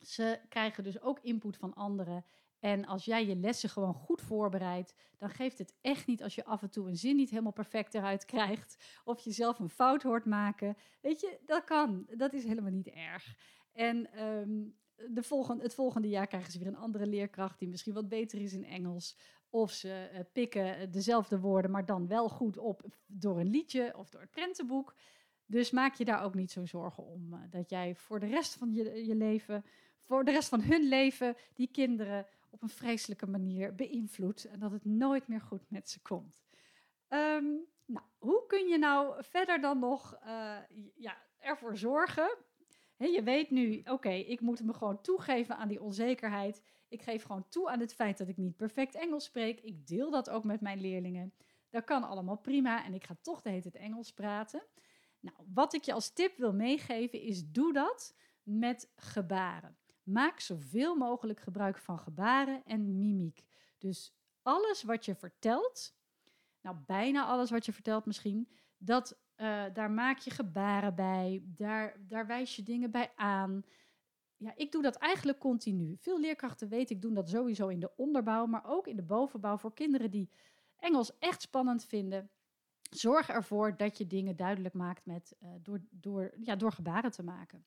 Ze 0.00 0.40
krijgen 0.48 0.84
dus 0.84 1.00
ook 1.00 1.20
input 1.20 1.56
van 1.56 1.74
anderen. 1.74 2.24
En 2.62 2.86
als 2.86 3.04
jij 3.04 3.26
je 3.26 3.36
lessen 3.36 3.68
gewoon 3.68 3.94
goed 3.94 4.20
voorbereidt, 4.20 4.94
dan 5.18 5.30
geeft 5.30 5.58
het 5.58 5.74
echt 5.80 6.06
niet 6.06 6.22
als 6.22 6.34
je 6.34 6.44
af 6.44 6.62
en 6.62 6.70
toe 6.70 6.88
een 6.88 6.96
zin 6.96 7.16
niet 7.16 7.30
helemaal 7.30 7.52
perfect 7.52 7.94
eruit 7.94 8.24
krijgt. 8.24 8.84
Of 9.04 9.20
je 9.20 9.30
zelf 9.30 9.58
een 9.58 9.68
fout 9.68 10.02
hoort 10.02 10.24
maken. 10.24 10.76
Weet 11.00 11.20
je, 11.20 11.38
dat 11.46 11.64
kan. 11.64 12.06
Dat 12.16 12.32
is 12.32 12.44
helemaal 12.44 12.70
niet 12.70 12.88
erg. 12.88 13.36
En 13.72 14.24
um, 14.26 14.74
de 15.08 15.22
volgende, 15.22 15.62
het 15.62 15.74
volgende 15.74 16.08
jaar 16.08 16.26
krijgen 16.26 16.52
ze 16.52 16.58
weer 16.58 16.68
een 16.68 16.76
andere 16.76 17.06
leerkracht 17.06 17.58
die 17.58 17.68
misschien 17.68 17.94
wat 17.94 18.08
beter 18.08 18.40
is 18.40 18.52
in 18.52 18.64
Engels. 18.64 19.16
Of 19.50 19.70
ze 19.70 20.10
uh, 20.12 20.20
pikken 20.32 20.90
dezelfde 20.90 21.40
woorden, 21.40 21.70
maar 21.70 21.86
dan 21.86 22.06
wel 22.06 22.28
goed 22.28 22.58
op 22.58 22.82
door 23.06 23.40
een 23.40 23.50
liedje 23.50 23.92
of 23.96 24.10
door 24.10 24.20
het 24.20 24.30
prentenboek. 24.30 24.94
Dus 25.46 25.70
maak 25.70 25.94
je 25.94 26.04
daar 26.04 26.22
ook 26.22 26.34
niet 26.34 26.50
zo 26.50 26.66
zorgen 26.66 27.06
om. 27.06 27.32
Uh, 27.32 27.40
dat 27.50 27.70
jij 27.70 27.94
voor 27.94 28.20
de 28.20 28.26
rest 28.26 28.54
van 28.54 28.72
je, 28.72 29.06
je 29.06 29.14
leven, 29.14 29.64
voor 29.98 30.24
de 30.24 30.30
rest 30.30 30.48
van 30.48 30.62
hun 30.62 30.88
leven, 30.88 31.36
die 31.54 31.68
kinderen 31.72 32.26
op 32.52 32.62
een 32.62 32.68
vreselijke 32.68 33.26
manier 33.26 33.74
beïnvloedt. 33.74 34.44
En 34.44 34.58
dat 34.58 34.72
het 34.72 34.84
nooit 34.84 35.28
meer 35.28 35.40
goed 35.40 35.70
met 35.70 35.90
ze 35.90 36.02
komt. 36.02 36.42
Um, 37.08 37.64
nou, 37.86 38.06
hoe 38.18 38.46
kun 38.46 38.68
je 38.68 38.78
nou 38.78 39.24
verder 39.24 39.60
dan 39.60 39.78
nog 39.78 40.18
uh, 40.24 40.56
ja, 40.94 41.22
ervoor 41.38 41.76
zorgen 41.76 42.36
je 43.10 43.22
weet 43.22 43.50
nu, 43.50 43.82
oké, 43.84 44.10
ik 44.10 44.40
moet 44.40 44.62
me 44.62 44.72
gewoon 44.72 45.00
toegeven 45.00 45.56
aan 45.56 45.68
die 45.68 45.82
onzekerheid. 45.82 46.62
Ik 46.88 47.02
geef 47.02 47.22
gewoon 47.22 47.48
toe 47.48 47.70
aan 47.70 47.80
het 47.80 47.94
feit 47.94 48.18
dat 48.18 48.28
ik 48.28 48.36
niet 48.36 48.56
perfect 48.56 48.94
Engels 48.94 49.24
spreek. 49.24 49.60
Ik 49.60 49.86
deel 49.86 50.10
dat 50.10 50.30
ook 50.30 50.44
met 50.44 50.60
mijn 50.60 50.80
leerlingen. 50.80 51.34
Dat 51.70 51.84
kan 51.84 52.02
allemaal 52.02 52.38
prima 52.38 52.84
en 52.84 52.94
ik 52.94 53.04
ga 53.04 53.16
toch 53.22 53.42
de 53.42 53.48
hele 53.48 53.62
tijd 53.62 53.74
Engels 53.74 54.12
praten. 54.12 54.62
Nou, 55.20 55.36
wat 55.54 55.74
ik 55.74 55.82
je 55.82 55.92
als 55.92 56.12
tip 56.12 56.36
wil 56.36 56.52
meegeven 56.52 57.20
is: 57.20 57.50
doe 57.50 57.72
dat 57.72 58.16
met 58.42 58.92
gebaren. 58.96 59.76
Maak 60.02 60.40
zoveel 60.40 60.96
mogelijk 60.96 61.40
gebruik 61.40 61.78
van 61.78 61.98
gebaren 61.98 62.64
en 62.64 62.98
mimiek. 62.98 63.42
Dus 63.78 64.14
alles 64.42 64.82
wat 64.82 65.04
je 65.04 65.14
vertelt, 65.14 65.94
nou 66.60 66.76
bijna 66.86 67.24
alles 67.24 67.50
wat 67.50 67.66
je 67.66 67.72
vertelt 67.72 68.06
misschien, 68.06 68.48
dat 68.78 69.18
uh, 69.36 69.64
daar 69.72 69.90
maak 69.90 70.18
je 70.18 70.30
gebaren 70.30 70.94
bij, 70.94 71.42
daar, 71.44 71.96
daar 72.06 72.26
wijs 72.26 72.56
je 72.56 72.62
dingen 72.62 72.90
bij 72.90 73.12
aan. 73.16 73.64
Ja, 74.36 74.52
ik 74.56 74.72
doe 74.72 74.82
dat 74.82 74.96
eigenlijk 74.96 75.38
continu. 75.38 75.96
Veel 75.96 76.20
leerkrachten 76.20 76.68
weten, 76.68 76.96
ik 76.96 77.02
doe 77.02 77.12
dat 77.12 77.28
sowieso 77.28 77.68
in 77.68 77.80
de 77.80 77.96
onderbouw, 77.96 78.46
maar 78.46 78.64
ook 78.64 78.86
in 78.86 78.96
de 78.96 79.02
bovenbouw 79.02 79.58
voor 79.58 79.74
kinderen 79.74 80.10
die 80.10 80.30
Engels 80.76 81.18
echt 81.18 81.42
spannend 81.42 81.84
vinden. 81.84 82.30
Zorg 82.90 83.28
ervoor 83.28 83.76
dat 83.76 83.98
je 83.98 84.06
dingen 84.06 84.36
duidelijk 84.36 84.74
maakt 84.74 85.06
met, 85.06 85.36
uh, 85.40 85.48
door, 85.62 85.80
door, 85.90 86.32
ja, 86.40 86.56
door 86.56 86.72
gebaren 86.72 87.10
te 87.10 87.22
maken. 87.22 87.66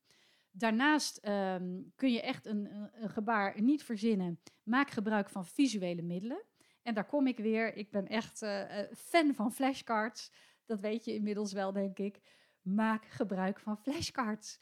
Daarnaast 0.57 1.27
um, 1.27 1.91
kun 1.95 2.11
je 2.11 2.21
echt 2.21 2.45
een, 2.45 2.69
een, 2.93 3.09
gebaar 3.09 3.61
niet 3.61 3.83
verzinnen. 3.83 4.39
Maak 4.63 4.89
gebruik 4.89 5.29
van 5.29 5.45
visuele 5.45 6.01
middelen. 6.01 6.43
En 6.83 6.93
daar 6.93 7.05
kom 7.05 7.27
ik 7.27 7.37
weer. 7.37 7.75
Ik 7.75 7.91
ben 7.91 8.07
echt 8.07 8.41
uh, 8.41 8.61
fan 8.97 9.33
van 9.33 9.51
flashcards. 9.51 10.31
Dat 10.65 10.79
weet 10.79 11.05
je 11.05 11.13
inmiddels 11.13 11.53
wel, 11.53 11.71
denk 11.71 11.97
ik. 11.97 12.19
Maak 12.61 13.05
gebruik 13.05 13.59
van 13.59 13.77
flashcards. 13.77 14.59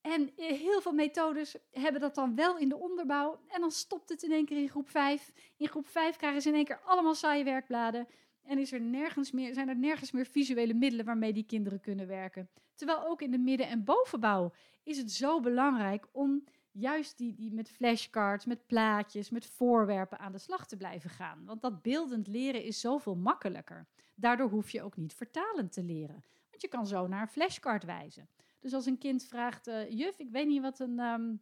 En 0.00 0.32
heel 0.36 0.80
veel 0.80 0.92
methodes 0.92 1.56
hebben 1.70 2.00
dat 2.00 2.14
dan 2.14 2.34
wel 2.34 2.58
in 2.58 2.68
de 2.68 2.76
onderbouw. 2.76 3.40
En 3.48 3.60
dan 3.60 3.70
stopt 3.70 4.08
het 4.08 4.22
in 4.22 4.32
één 4.32 4.44
keer 4.44 4.58
in 4.58 4.68
groep 4.68 4.88
5. 4.88 5.32
In 5.56 5.68
groep 5.68 5.86
5 5.86 6.16
krijgen 6.16 6.42
ze 6.42 6.48
in 6.48 6.54
één 6.54 6.64
keer 6.64 6.80
allemaal 6.84 7.14
saaie 7.14 7.44
werkbladen. 7.44 8.08
En 8.42 8.58
is 8.58 8.72
er 8.72 8.80
nergens 8.80 9.30
meer, 9.30 9.54
zijn 9.54 9.68
er 9.68 9.76
nergens 9.76 10.10
meer 10.10 10.26
visuele 10.26 10.74
middelen 10.74 11.04
waarmee 11.04 11.32
die 11.32 11.46
kinderen 11.46 11.80
kunnen 11.80 12.06
werken. 12.06 12.48
Terwijl 12.74 13.06
ook 13.06 13.22
in 13.22 13.30
de 13.30 13.38
midden- 13.38 13.68
en 13.68 13.84
bovenbouw 13.84 14.52
is 14.82 14.98
het 14.98 15.12
zo 15.12 15.40
belangrijk 15.40 16.08
om 16.12 16.44
juist 16.70 17.18
die, 17.18 17.34
die 17.34 17.52
met 17.52 17.70
flashcards, 17.70 18.44
met 18.44 18.66
plaatjes, 18.66 19.30
met 19.30 19.46
voorwerpen 19.46 20.18
aan 20.18 20.32
de 20.32 20.38
slag 20.38 20.66
te 20.66 20.76
blijven 20.76 21.10
gaan. 21.10 21.44
Want 21.44 21.62
dat 21.62 21.82
beeldend 21.82 22.26
leren 22.26 22.62
is 22.62 22.80
zoveel 22.80 23.16
makkelijker. 23.16 23.86
Daardoor 24.14 24.48
hoef 24.48 24.70
je 24.70 24.82
ook 24.82 24.96
niet 24.96 25.14
vertalend 25.14 25.72
te 25.72 25.82
leren. 25.82 26.24
Want 26.50 26.62
je 26.62 26.68
kan 26.68 26.86
zo 26.86 27.06
naar 27.06 27.20
een 27.20 27.28
flashcard 27.28 27.84
wijzen. 27.84 28.28
Dus 28.60 28.74
als 28.74 28.86
een 28.86 28.98
kind 28.98 29.24
vraagt, 29.24 29.68
uh, 29.68 29.90
juf, 29.90 30.18
ik 30.18 30.30
weet 30.30 30.46
niet 30.46 30.62
wat 30.62 30.78
een, 30.78 30.98
um, 30.98 31.40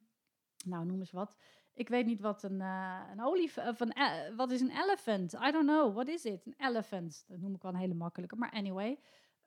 nou 0.64 0.86
noem 0.86 0.98
eens 0.98 1.10
wat. 1.10 1.36
Ik 1.74 1.88
weet 1.88 2.06
niet 2.06 2.20
wat 2.20 2.42
een, 2.42 2.61
uh, 2.61 3.00
een 3.11 3.24
olifant, 3.24 3.68
of 3.68 3.80
een, 3.80 3.92
uh, 3.98 4.37
wat 4.37 4.50
is 4.50 4.61
een 4.61 4.83
elephant? 4.83 5.33
I 5.33 5.50
don't 5.50 5.66
know, 5.66 5.94
what 5.94 6.09
is 6.09 6.24
it? 6.24 6.46
Een 6.46 6.54
elephant. 6.56 7.24
Dat 7.28 7.38
noem 7.38 7.54
ik 7.54 7.62
wel 7.62 7.72
een 7.72 7.78
hele 7.78 7.94
makkelijke, 7.94 8.37
maar 8.37 8.50
anyway. 8.50 8.98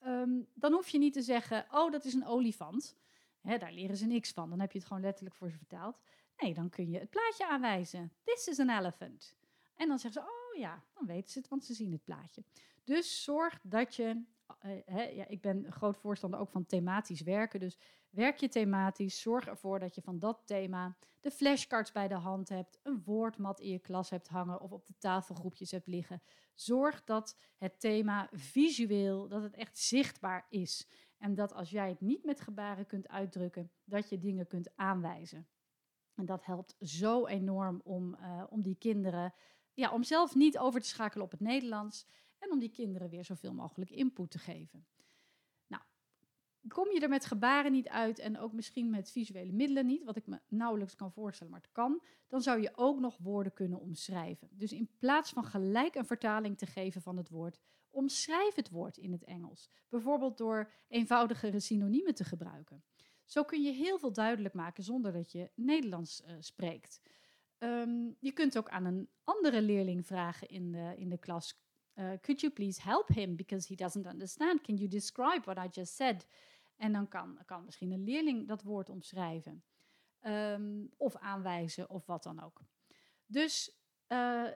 Um, 0.05 0.47
dan 0.53 0.73
hoef 0.73 0.89
je 0.89 0.97
niet 0.97 1.13
te 1.13 1.21
zeggen, 1.21 1.65
oh, 1.71 1.91
dat 1.91 2.05
is 2.05 2.13
een 2.13 2.25
olifant. 2.25 2.95
Hè, 3.41 3.57
daar 3.57 3.73
leren 3.73 3.97
ze 3.97 4.05
niks 4.05 4.31
van. 4.31 4.49
Dan 4.49 4.59
heb 4.59 4.71
je 4.71 4.77
het 4.77 4.87
gewoon 4.87 5.03
letterlijk 5.03 5.35
voor 5.35 5.49
ze 5.49 5.57
vertaald. 5.57 5.99
Nee, 6.37 6.53
dan 6.53 6.69
kun 6.69 6.89
je 6.89 6.99
het 6.99 7.09
plaatje 7.09 7.47
aanwijzen. 7.47 8.11
This 8.23 8.47
is 8.47 8.59
an 8.59 8.69
elephant. 8.69 9.35
En 9.75 9.87
dan 9.87 9.99
zeggen 9.99 10.21
ze, 10.21 10.29
oh 10.29 10.59
ja, 10.59 10.83
dan 10.93 11.05
weten 11.05 11.31
ze 11.31 11.39
het, 11.39 11.47
want 11.47 11.65
ze 11.65 11.73
zien 11.73 11.91
het 11.91 12.03
plaatje. 12.03 12.43
Dus 12.83 13.23
zorg 13.23 13.59
dat 13.63 13.95
je, 13.95 14.23
uh, 14.61 15.15
ja, 15.15 15.27
ik 15.27 15.41
ben 15.41 15.71
groot 15.71 15.97
voorstander 15.97 16.39
ook 16.39 16.51
van 16.51 16.65
thematisch 16.65 17.21
werken. 17.21 17.59
Dus 17.59 17.77
werk 18.09 18.37
je 18.37 18.49
thematisch, 18.49 19.21
zorg 19.21 19.47
ervoor 19.47 19.79
dat 19.79 19.95
je 19.95 20.01
van 20.01 20.19
dat 20.19 20.41
thema 20.45 20.97
de 21.19 21.31
flashcards 21.31 21.91
bij 21.91 22.07
de 22.07 22.15
hand 22.15 22.49
hebt, 22.49 22.79
een 22.83 23.03
woordmat 23.03 23.59
in 23.59 23.69
je 23.69 23.79
klas 23.79 24.09
hebt 24.09 24.27
hangen 24.27 24.61
of 24.61 24.71
op 24.71 24.85
de 24.85 24.97
tafelgroepjes 24.97 25.71
hebt 25.71 25.87
liggen. 25.87 26.21
Zorg 26.53 27.03
dat 27.03 27.37
het 27.57 27.79
thema 27.79 28.29
visueel, 28.31 29.27
dat 29.27 29.43
het 29.43 29.55
echt 29.55 29.77
zichtbaar 29.77 30.45
is. 30.49 30.87
En 31.17 31.35
dat 31.35 31.53
als 31.53 31.69
jij 31.69 31.89
het 31.89 32.01
niet 32.01 32.23
met 32.23 32.41
gebaren 32.41 32.85
kunt 32.85 33.07
uitdrukken, 33.07 33.71
dat 33.83 34.09
je 34.09 34.19
dingen 34.19 34.47
kunt 34.47 34.75
aanwijzen. 34.75 35.47
En 36.15 36.25
dat 36.25 36.45
helpt 36.45 36.75
zo 36.79 37.27
enorm 37.27 37.81
om, 37.83 38.15
uh, 38.15 38.43
om 38.49 38.61
die 38.61 38.77
kinderen, 38.77 39.33
ja, 39.73 39.91
om 39.91 40.03
zelf 40.03 40.35
niet 40.35 40.57
over 40.57 40.81
te 40.81 40.87
schakelen 40.87 41.25
op 41.25 41.31
het 41.31 41.39
Nederlands 41.39 42.05
en 42.43 42.51
om 42.51 42.59
die 42.59 42.69
kinderen 42.69 43.09
weer 43.09 43.25
zoveel 43.25 43.53
mogelijk 43.53 43.91
input 43.91 44.31
te 44.31 44.39
geven. 44.39 44.85
Nou, 45.67 45.83
kom 46.67 46.91
je 46.91 46.99
er 46.99 47.09
met 47.09 47.25
gebaren 47.25 47.71
niet 47.71 47.87
uit 47.87 48.19
en 48.19 48.37
ook 48.37 48.53
misschien 48.53 48.89
met 48.89 49.11
visuele 49.11 49.51
middelen 49.51 49.85
niet, 49.85 50.03
wat 50.03 50.15
ik 50.15 50.27
me 50.27 50.39
nauwelijks 50.47 50.95
kan 50.95 51.11
voorstellen, 51.11 51.51
maar 51.51 51.61
het 51.61 51.71
kan, 51.71 52.03
dan 52.27 52.41
zou 52.41 52.61
je 52.61 52.71
ook 52.75 52.99
nog 52.99 53.17
woorden 53.17 53.53
kunnen 53.53 53.79
omschrijven. 53.79 54.49
Dus 54.51 54.71
in 54.71 54.89
plaats 54.99 55.31
van 55.31 55.43
gelijk 55.43 55.95
een 55.95 56.05
vertaling 56.05 56.57
te 56.57 56.65
geven 56.65 57.01
van 57.01 57.17
het 57.17 57.29
woord, 57.29 57.59
omschrijf 57.89 58.55
het 58.55 58.69
woord 58.69 58.97
in 58.97 59.11
het 59.11 59.23
Engels. 59.23 59.69
Bijvoorbeeld 59.89 60.37
door 60.37 60.71
eenvoudigere 60.87 61.59
synoniemen 61.59 62.15
te 62.15 62.23
gebruiken. 62.23 62.83
Zo 63.25 63.43
kun 63.43 63.61
je 63.61 63.71
heel 63.71 63.99
veel 63.99 64.13
duidelijk 64.13 64.53
maken 64.53 64.83
zonder 64.83 65.11
dat 65.11 65.31
je 65.31 65.51
Nederlands 65.55 66.21
uh, 66.21 66.35
spreekt. 66.39 67.01
Um, 67.59 68.15
je 68.19 68.31
kunt 68.31 68.57
ook 68.57 68.69
aan 68.69 68.85
een 68.85 69.09
andere 69.23 69.61
leerling 69.61 70.05
vragen 70.05 70.47
in 70.47 70.71
de, 70.71 70.93
in 70.97 71.09
de 71.09 71.17
klas: 71.17 71.61
uh, 71.95 72.11
Could 72.21 72.41
you 72.41 72.53
please 72.53 72.81
help 72.81 73.07
him 73.07 73.35
because 73.35 73.67
he 73.67 73.75
doesn't 73.75 74.05
understand? 74.05 74.61
Can 74.61 74.75
you 74.75 74.89
describe 74.89 75.41
what 75.43 75.57
I 75.57 75.67
just 75.79 75.95
said? 75.95 76.27
En 76.75 76.91
dan 76.91 77.07
kan, 77.07 77.39
kan 77.45 77.65
misschien 77.65 77.91
een 77.91 78.03
leerling 78.03 78.47
dat 78.47 78.63
woord 78.63 78.89
omschrijven. 78.89 79.63
Um, 80.21 80.89
of 80.97 81.15
aanwijzen 81.15 81.89
of 81.89 82.05
wat 82.05 82.23
dan 82.23 82.43
ook. 82.43 82.61
Dus 83.25 83.81
uh, 84.07 84.47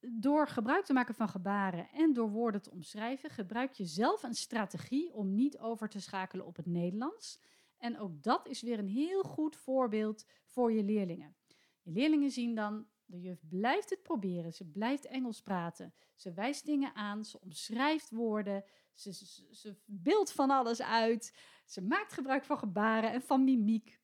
door 0.00 0.48
gebruik 0.48 0.84
te 0.84 0.92
maken 0.92 1.14
van 1.14 1.28
gebaren 1.28 1.88
en 1.90 2.12
door 2.12 2.30
woorden 2.30 2.62
te 2.62 2.70
omschrijven, 2.70 3.30
gebruik 3.30 3.72
je 3.72 3.84
zelf 3.84 4.22
een 4.22 4.34
strategie 4.34 5.14
om 5.14 5.34
niet 5.34 5.58
over 5.58 5.88
te 5.88 6.00
schakelen 6.00 6.46
op 6.46 6.56
het 6.56 6.66
Nederlands. 6.66 7.40
En 7.78 7.98
ook 7.98 8.22
dat 8.22 8.48
is 8.48 8.62
weer 8.62 8.78
een 8.78 8.88
heel 8.88 9.22
goed 9.22 9.56
voorbeeld 9.56 10.26
voor 10.44 10.72
je 10.72 10.82
leerlingen. 10.82 11.36
Je 11.82 11.90
leerlingen 11.90 12.30
zien 12.30 12.54
dan, 12.54 12.86
de 13.06 13.20
juf 13.20 13.40
blijft 13.48 13.90
het 13.90 14.02
proberen, 14.02 14.52
ze 14.52 14.64
blijft 14.64 15.06
Engels 15.06 15.42
praten, 15.42 15.94
ze 16.14 16.32
wijst 16.32 16.64
dingen 16.64 16.94
aan, 16.94 17.24
ze 17.24 17.40
omschrijft 17.40 18.10
woorden, 18.10 18.64
ze, 18.94 19.12
ze, 19.50 19.76
beeldt 19.84 20.32
van 20.32 20.50
alles 20.50 20.82
uit, 20.82 21.34
ze 21.64 21.82
maakt 21.82 22.12
gebruik 22.12 22.44
van 22.44 22.58
gebaren 22.58 23.12
en 23.12 23.22
van 23.22 23.44
mimiek. 23.44 24.00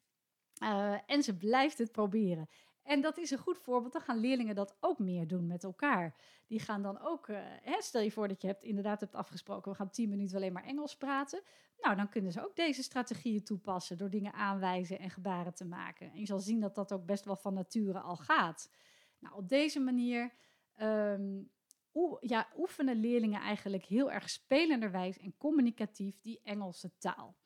Uh, 0.62 0.94
en 1.06 1.22
ze 1.22 1.36
blijft 1.36 1.78
het 1.78 1.92
proberen. 1.92 2.48
En 2.82 3.00
dat 3.00 3.18
is 3.18 3.30
een 3.30 3.38
goed 3.38 3.58
voorbeeld. 3.58 3.92
Dan 3.92 4.02
gaan 4.02 4.18
leerlingen 4.18 4.54
dat 4.54 4.76
ook 4.80 4.98
meer 4.98 5.26
doen 5.26 5.46
met 5.46 5.64
elkaar. 5.64 6.16
Die 6.46 6.60
gaan 6.60 6.82
dan 6.82 7.00
ook, 7.00 7.28
uh, 7.28 7.38
hè, 7.62 7.82
stel 7.82 8.00
je 8.00 8.12
voor 8.12 8.28
dat 8.28 8.40
je 8.40 8.46
hebt, 8.46 8.62
inderdaad 8.62 9.00
hebt 9.00 9.14
afgesproken, 9.14 9.70
we 9.70 9.76
gaan 9.76 9.90
tien 9.90 10.08
minuten 10.08 10.36
alleen 10.36 10.52
maar 10.52 10.64
Engels 10.64 10.96
praten. 10.96 11.42
Nou, 11.80 11.96
dan 11.96 12.08
kunnen 12.08 12.32
ze 12.32 12.44
ook 12.44 12.56
deze 12.56 12.82
strategieën 12.82 13.44
toepassen 13.44 13.98
door 13.98 14.10
dingen 14.10 14.32
aanwijzen 14.32 14.98
en 14.98 15.10
gebaren 15.10 15.54
te 15.54 15.64
maken. 15.64 16.12
En 16.12 16.18
je 16.18 16.26
zal 16.26 16.40
zien 16.40 16.60
dat 16.60 16.74
dat 16.74 16.92
ook 16.92 17.06
best 17.06 17.24
wel 17.24 17.36
van 17.36 17.54
nature 17.54 18.00
al 18.00 18.16
gaat. 18.16 18.70
Nou, 19.22 19.36
op 19.36 19.48
deze 19.48 19.80
manier 19.80 20.32
ja, 22.20 22.48
oefenen 22.56 22.96
leerlingen 22.96 23.40
eigenlijk 23.40 23.84
heel 23.84 24.10
erg 24.10 24.30
spelenderwijs 24.30 25.18
en 25.18 25.36
communicatief 25.36 26.20
die 26.20 26.40
Engelse 26.42 26.90
taal. 26.98 27.36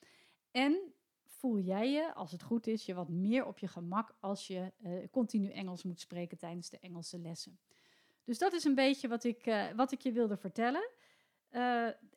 En 0.50 0.94
voel 1.24 1.58
jij 1.58 1.90
je, 1.90 2.14
als 2.14 2.32
het 2.32 2.42
goed 2.42 2.66
is, 2.66 2.86
je 2.86 2.94
wat 2.94 3.08
meer 3.08 3.44
op 3.44 3.58
je 3.58 3.68
gemak 3.68 4.16
als 4.20 4.46
je 4.46 4.72
uh, 4.78 5.08
continu 5.10 5.50
Engels 5.50 5.82
moet 5.82 6.00
spreken 6.00 6.38
tijdens 6.38 6.70
de 6.70 6.78
Engelse 6.78 7.18
lessen. 7.18 7.58
Dus 8.24 8.38
dat 8.38 8.52
is 8.52 8.64
een 8.64 8.74
beetje 8.74 9.08
wat 9.08 9.24
ik, 9.24 9.46
uh, 9.46 9.70
wat 9.70 9.92
ik 9.92 10.00
je 10.00 10.12
wilde 10.12 10.36
vertellen. 10.36 10.90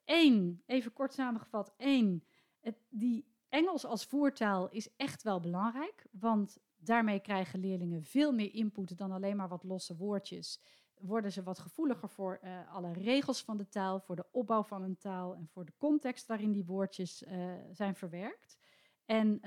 Eén, 0.05 0.61
uh, 0.65 0.75
even 0.75 0.93
kort 0.93 1.13
samengevat. 1.13 1.73
Één, 1.77 2.23
het, 2.59 2.77
die 2.89 3.25
Engels 3.49 3.85
als 3.85 4.05
voertaal 4.05 4.69
is 4.69 4.95
echt 4.95 5.23
wel 5.23 5.39
belangrijk, 5.39 6.05
want 6.11 6.57
daarmee 6.79 7.19
krijgen 7.19 7.59
leerlingen 7.59 8.03
veel 8.03 8.31
meer 8.31 8.53
input 8.53 8.97
dan 8.97 9.11
alleen 9.11 9.35
maar 9.35 9.47
wat 9.47 9.63
losse 9.63 9.95
woordjes. 9.95 10.61
Worden 10.99 11.31
ze 11.31 11.43
wat 11.43 11.59
gevoeliger 11.59 12.09
voor 12.09 12.39
uh, 12.43 12.73
alle 12.73 12.93
regels 12.93 13.43
van 13.43 13.57
de 13.57 13.67
taal, 13.67 13.99
voor 13.99 14.15
de 14.15 14.25
opbouw 14.31 14.63
van 14.63 14.83
een 14.83 14.97
taal 14.97 15.35
en 15.35 15.47
voor 15.47 15.65
de 15.65 15.73
context 15.77 16.27
waarin 16.27 16.51
die 16.51 16.65
woordjes 16.65 17.23
uh, 17.23 17.53
zijn 17.71 17.95
verwerkt. 17.95 18.57
En 19.05 19.39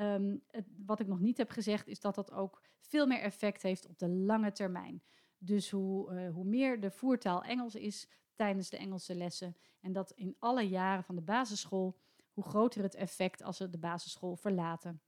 het, 0.46 0.66
wat 0.86 1.00
ik 1.00 1.06
nog 1.06 1.20
niet 1.20 1.36
heb 1.36 1.50
gezegd, 1.50 1.86
is 1.86 2.00
dat 2.00 2.14
dat 2.14 2.32
ook 2.32 2.62
veel 2.80 3.06
meer 3.06 3.20
effect 3.20 3.62
heeft 3.62 3.86
op 3.86 3.98
de 3.98 4.08
lange 4.08 4.52
termijn. 4.52 5.02
Dus 5.38 5.70
hoe, 5.70 6.12
uh, 6.12 6.34
hoe 6.34 6.44
meer 6.44 6.80
de 6.80 6.90
voertaal 6.90 7.42
Engels 7.42 7.74
is 7.74 8.08
tijdens 8.34 8.70
de 8.70 8.76
Engelse 8.76 9.14
lessen, 9.14 9.56
en 9.80 9.92
dat 9.92 10.10
in 10.10 10.36
alle 10.38 10.68
jaren 10.68 11.04
van 11.04 11.14
de 11.14 11.22
basisschool, 11.22 11.98
hoe 12.32 12.44
groter 12.44 12.82
het 12.82 12.94
effect 12.94 13.42
als 13.42 13.56
ze 13.56 13.70
de 13.70 13.78
basisschool 13.78 14.36
verlaten. 14.36 15.00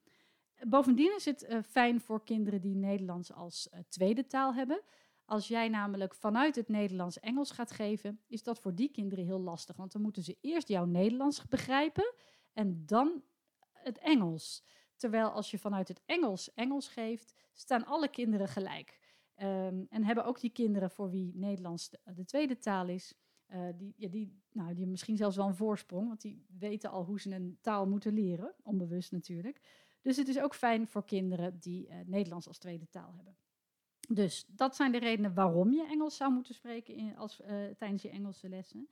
Bovendien 0.66 1.14
is 1.16 1.24
het 1.24 1.42
uh, 1.48 1.59
fijn 1.62 2.00
voor 2.00 2.24
kinderen 2.24 2.61
die 2.61 2.77
Nederlands 2.77 3.33
als 3.33 3.68
uh, 3.74 3.81
tweede 3.88 4.27
taal 4.27 4.55
hebben. 4.55 4.81
Als 5.24 5.48
jij 5.48 5.68
namelijk 5.68 6.14
vanuit 6.14 6.57
het 6.57 6.68
Nederlands 6.68 7.20
Engels 7.20 7.50
gaat 7.50 7.70
geven, 7.70 8.20
is 8.27 8.42
dat 8.42 8.59
voor 8.59 8.74
die 8.74 8.90
kinderen 8.90 9.24
heel 9.24 9.40
lastig. 9.40 9.77
Want 9.77 9.92
dan 9.92 10.03
moeten 10.03 10.22
ze 10.22 10.37
eerst 10.40 10.68
jouw 10.68 10.85
Nederlands 10.85 11.48
begrijpen 11.48 12.14
en 12.53 12.83
dan 12.87 13.22
het 13.72 13.98
Engels. 13.98 14.64
Terwijl 14.96 15.29
als 15.29 15.50
je 15.50 15.59
vanuit 15.59 15.88
het 15.88 16.03
Engels 16.07 16.55
Engels 16.55 16.88
geeft, 16.88 17.35
staan 17.53 17.87
alle 17.87 18.09
kinderen 18.09 18.48
gelijk. 18.48 19.00
Um, 19.42 19.87
en 19.90 20.05
hebben 20.05 20.24
ook 20.24 20.40
die 20.40 20.50
kinderen 20.50 20.90
voor 20.90 21.11
wie 21.11 21.33
Nederlands 21.35 21.90
de, 21.90 22.00
de 22.14 22.24
tweede 22.24 22.59
taal 22.59 22.88
is, 22.88 23.14
die, 23.77 23.94
ja, 23.96 24.09
die, 24.09 24.42
nou, 24.53 24.74
die 24.74 24.87
misschien 24.87 25.16
zelfs 25.16 25.37
wel 25.37 25.46
een 25.46 25.55
voorsprong, 25.55 26.09
want 26.09 26.20
die 26.20 26.46
weten 26.59 26.90
al 26.90 27.05
hoe 27.05 27.20
ze 27.20 27.35
een 27.35 27.59
taal 27.61 27.87
moeten 27.87 28.12
leren, 28.14 28.55
onbewust 28.62 29.12
natuurlijk. 29.12 29.61
Dus 30.04 30.16
het 30.16 30.28
is 30.28 30.40
ook 30.40 30.54
fijn 30.54 30.86
voor 30.88 31.04
kinderen 31.04 31.58
die 31.60 31.88
uh, 31.88 31.94
Nederlands 32.06 32.48
als 32.48 32.58
tweede 32.58 32.88
taal 32.88 33.12
hebben. 33.14 33.36
Dus 34.08 34.44
dat 34.48 34.76
zijn 34.76 34.92
de 34.92 34.98
redenen 34.98 35.34
waarom 35.34 35.72
je 35.72 35.86
Engels 35.86 36.16
zou 36.16 36.32
moeten 36.32 36.54
spreken 36.54 36.94
in, 36.94 37.16
als, 37.16 37.40
uh, 37.40 37.46
tijdens 37.76 38.02
je 38.02 38.08
Engelse 38.08 38.48
lessen. 38.48 38.88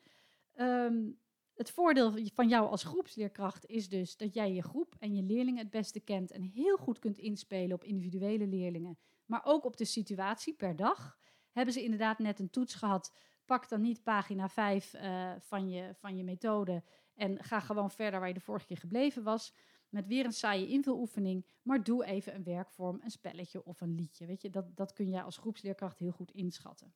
Um, 0.57 1.21
het 1.55 1.71
voordeel 1.71 2.15
van 2.35 2.49
jou 2.49 2.69
als 2.69 2.85
groepsleerkracht 2.85 3.67
is 3.67 3.89
dus 3.89 4.17
dat 4.17 4.35
jij 4.35 4.53
je 4.53 4.63
groep 4.63 4.95
en 4.99 5.15
je 5.15 5.23
leerlingen 5.23 5.63
het 5.63 5.71
beste 5.71 6.01
kent 6.01 6.31
en 6.31 6.43
heel 6.43 6.77
goed 6.77 6.99
kunt 6.99 7.19
inspelen 7.19 7.75
op 7.75 7.85
individuele 7.85 8.47
leerlingen, 8.47 8.99
maar 9.27 9.41
ook 9.45 9.65
op 9.65 9.77
de 9.77 9.85
situatie 9.85 10.55
per 10.55 10.77
dag. 10.77 11.19
Hebben 11.51 11.75
ze 11.75 11.83
inderdaad 11.83 12.19
net 12.19 12.39
een 12.39 12.51
toets 12.51 12.75
gehad, 12.75 13.15
pak 13.45 13.69
dan 13.69 13.81
niet 13.81 14.03
pagina 14.03 14.49
5 14.49 14.95
uh, 14.95 15.31
eh, 15.31 15.41
van, 15.41 15.69
je, 15.69 15.95
van 15.95 16.17
je 16.17 16.25
methode 16.25 16.83
en 17.15 17.45
ga 17.45 17.61
gewoon 17.61 17.91
verder 17.91 18.19
waar 18.19 18.29
je 18.29 18.35
de 18.35 18.41
vorige 18.41 18.67
keer 18.67 18.79
gebleven 18.79 19.23
was. 19.23 19.55
Met 19.93 20.07
weer 20.07 20.25
een 20.25 20.33
saaie 20.33 20.69
invuloefening, 20.69 21.47
maar 21.63 21.85
doe 21.85 22.05
even 22.05 22.35
een 22.35 22.43
werkvorm, 22.43 23.01
een 23.03 23.11
spelletje 23.11 23.65
of 23.65 23.81
een 23.81 23.95
liedje. 23.95 24.27
Weet 24.27 24.43
je, 24.43 24.51
dat, 24.51 24.77
dat 24.77 24.93
kun 24.93 25.09
je 25.09 25.23
als 25.23 25.37
groepsleerkracht 25.37 25.99
heel 25.99 26.13
goed 26.13 26.31
inschatten. 26.31 26.95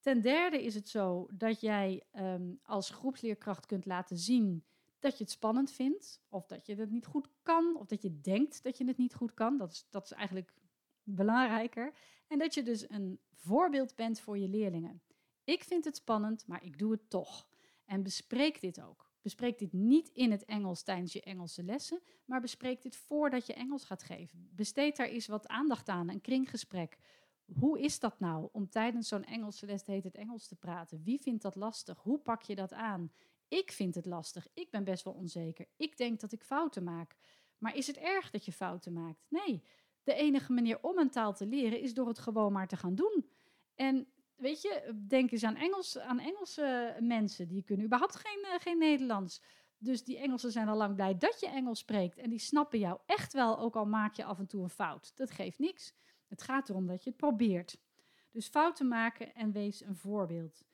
Ten 0.00 0.20
derde 0.20 0.64
is 0.64 0.74
het 0.74 0.88
zo 0.88 1.28
dat 1.32 1.60
jij 1.60 2.02
um, 2.12 2.58
als 2.62 2.90
groepsleerkracht 2.90 3.66
kunt 3.66 3.86
laten 3.86 4.18
zien 4.18 4.64
dat 4.98 5.18
je 5.18 5.24
het 5.24 5.32
spannend 5.32 5.70
vindt, 5.70 6.22
of 6.28 6.46
dat 6.46 6.66
je 6.66 6.74
het 6.74 6.90
niet 6.90 7.06
goed 7.06 7.28
kan, 7.42 7.76
of 7.76 7.86
dat 7.86 8.02
je 8.02 8.20
denkt 8.20 8.62
dat 8.62 8.78
je 8.78 8.86
het 8.86 8.96
niet 8.96 9.14
goed 9.14 9.34
kan. 9.34 9.56
Dat 9.56 9.72
is, 9.72 9.86
dat 9.90 10.04
is 10.04 10.12
eigenlijk 10.12 10.54
belangrijker. 11.02 11.92
En 12.26 12.38
dat 12.38 12.54
je 12.54 12.62
dus 12.62 12.90
een 12.90 13.20
voorbeeld 13.32 13.94
bent 13.94 14.20
voor 14.20 14.38
je 14.38 14.48
leerlingen. 14.48 15.02
Ik 15.44 15.64
vind 15.64 15.84
het 15.84 15.96
spannend, 15.96 16.46
maar 16.46 16.64
ik 16.64 16.78
doe 16.78 16.92
het 16.92 17.10
toch. 17.10 17.48
En 17.84 18.02
bespreek 18.02 18.60
dit 18.60 18.80
ook. 18.80 19.07
Bespreek 19.28 19.58
dit 19.58 19.72
niet 19.72 20.08
in 20.08 20.30
het 20.30 20.44
Engels 20.44 20.82
tijdens 20.82 21.12
je 21.12 21.20
Engelse 21.20 21.62
lessen, 21.62 22.00
maar 22.24 22.40
bespreek 22.40 22.82
dit 22.82 22.96
voordat 22.96 23.46
je 23.46 23.54
Engels 23.54 23.84
gaat 23.84 24.02
geven. 24.02 24.48
Besteed 24.52 24.96
daar 24.96 25.06
eens 25.06 25.26
wat 25.26 25.48
aandacht 25.48 25.88
aan, 25.88 26.08
een 26.08 26.20
kringgesprek 26.20 26.98
hoe 27.54 27.80
is 27.80 28.00
dat 28.00 28.20
nou 28.20 28.48
om 28.52 28.68
tijdens 28.68 29.08
zo'n 29.08 29.24
Engelse 29.24 29.66
les 29.66 29.86
het 29.86 30.14
Engels 30.14 30.48
te 30.48 30.56
praten? 30.56 31.02
Wie 31.02 31.20
vindt 31.20 31.42
dat 31.42 31.54
lastig? 31.54 31.98
Hoe 31.98 32.18
pak 32.18 32.42
je 32.42 32.54
dat 32.54 32.72
aan? 32.72 33.12
Ik 33.48 33.72
vind 33.72 33.94
het 33.94 34.06
lastig. 34.06 34.48
Ik 34.54 34.70
ben 34.70 34.84
best 34.84 35.04
wel 35.04 35.12
onzeker. 35.14 35.66
Ik 35.76 35.96
denk 35.96 36.20
dat 36.20 36.32
ik 36.32 36.42
fouten 36.42 36.84
maak. 36.84 37.16
Maar 37.58 37.76
is 37.76 37.86
het 37.86 37.96
erg 37.96 38.30
dat 38.30 38.44
je 38.44 38.52
fouten 38.52 38.92
maakt? 38.92 39.26
Nee. 39.28 39.62
De 40.02 40.14
enige 40.14 40.52
manier 40.52 40.82
om 40.82 40.98
een 40.98 41.10
taal 41.10 41.34
te 41.34 41.46
leren 41.46 41.80
is 41.80 41.94
door 41.94 42.08
het 42.08 42.18
gewoon 42.18 42.52
maar 42.52 42.68
te 42.68 42.76
gaan 42.76 42.94
doen. 42.94 43.30
En 43.74 44.06
weet 44.38 44.62
je, 44.62 45.02
denk 45.08 45.30
eens 45.30 45.44
aan, 45.44 45.56
Engels, 45.56 45.98
aan 45.98 46.18
Engelse 46.18 46.96
mensen. 47.00 47.48
Die 47.48 47.62
kunnen 47.62 47.86
überhaupt 47.86 48.16
geen, 48.16 48.44
uh, 48.44 48.60
geen 48.60 48.78
Nederlands. 48.78 49.42
Dus 49.78 50.04
die 50.04 50.18
Engelsen 50.18 50.52
zijn 50.52 50.68
al 50.68 50.76
lang 50.76 50.94
blij 50.94 51.16
dat 51.16 51.40
je 51.40 51.48
Engels 51.48 51.78
spreekt. 51.78 52.18
En 52.18 52.30
die 52.30 52.38
snappen 52.38 52.78
jou 52.78 52.98
echt 53.06 53.32
wel, 53.32 53.58
ook 53.58 53.76
al 53.76 53.86
maak 53.86 54.14
je 54.14 54.24
af 54.24 54.38
en 54.38 54.46
toe 54.46 54.62
een 54.62 54.70
fout. 54.70 55.16
Dat 55.16 55.30
geeft 55.30 55.58
niks. 55.58 55.94
Het 56.26 56.42
gaat 56.42 56.68
erom 56.68 56.86
dat 56.86 57.04
je 57.04 57.10
het 57.10 57.18
probeert. 57.18 57.78
Dus 58.30 58.48
fouten 58.48 58.88
maken 58.88 59.34
en 59.34 59.52
wees 59.52 59.80
een 59.80 59.96
voorbeeld. 59.96 60.64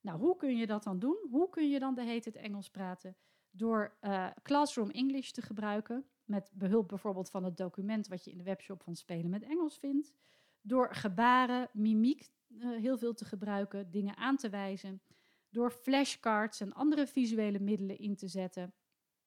Nou, 0.00 0.18
hoe 0.18 0.36
kun 0.36 0.56
je 0.56 0.66
dat 0.66 0.82
dan 0.82 0.98
doen? 0.98 1.26
Hoe 1.30 1.48
kun 1.48 1.70
je 1.70 1.78
dan 1.78 1.94
de 1.94 2.02
heet 2.02 2.24
het 2.24 2.36
Engels 2.36 2.70
praten? 2.70 3.16
Door 3.50 3.96
uh, 4.00 4.26
Classroom 4.42 4.90
English 4.90 5.30
te 5.30 5.42
gebruiken, 5.42 6.06
met 6.24 6.50
behulp 6.54 6.88
bijvoorbeeld 6.88 7.30
van 7.30 7.44
het 7.44 7.56
document 7.56 8.08
wat 8.08 8.24
je 8.24 8.30
in 8.30 8.38
de 8.38 8.44
webshop 8.44 8.82
van 8.82 8.96
Spelen 8.96 9.30
met 9.30 9.42
Engels 9.42 9.78
vindt. 9.78 10.12
Door 10.60 10.94
gebaren, 10.94 11.68
mimiek 11.72 12.28
uh, 12.58 12.80
heel 12.80 12.98
veel 12.98 13.14
te 13.14 13.24
gebruiken, 13.24 13.90
dingen 13.90 14.16
aan 14.16 14.36
te 14.36 14.48
wijzen. 14.48 15.02
Door 15.50 15.70
flashcards 15.70 16.60
en 16.60 16.72
andere 16.72 17.06
visuele 17.06 17.60
middelen 17.60 17.98
in 17.98 18.16
te 18.16 18.28
zetten. 18.28 18.74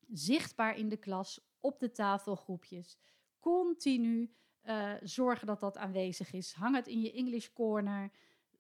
Zichtbaar 0.07 0.77
in 0.77 0.89
de 0.89 0.97
klas, 0.97 1.39
op 1.59 1.79
de 1.79 1.91
tafelgroepjes. 1.91 2.97
Continu 3.39 4.35
uh, 4.63 4.93
zorgen 5.01 5.47
dat 5.47 5.59
dat 5.59 5.77
aanwezig 5.77 6.33
is. 6.33 6.53
Hang 6.53 6.75
het 6.75 6.87
in 6.87 7.01
je 7.01 7.11
English 7.11 7.47
corner. 7.53 8.11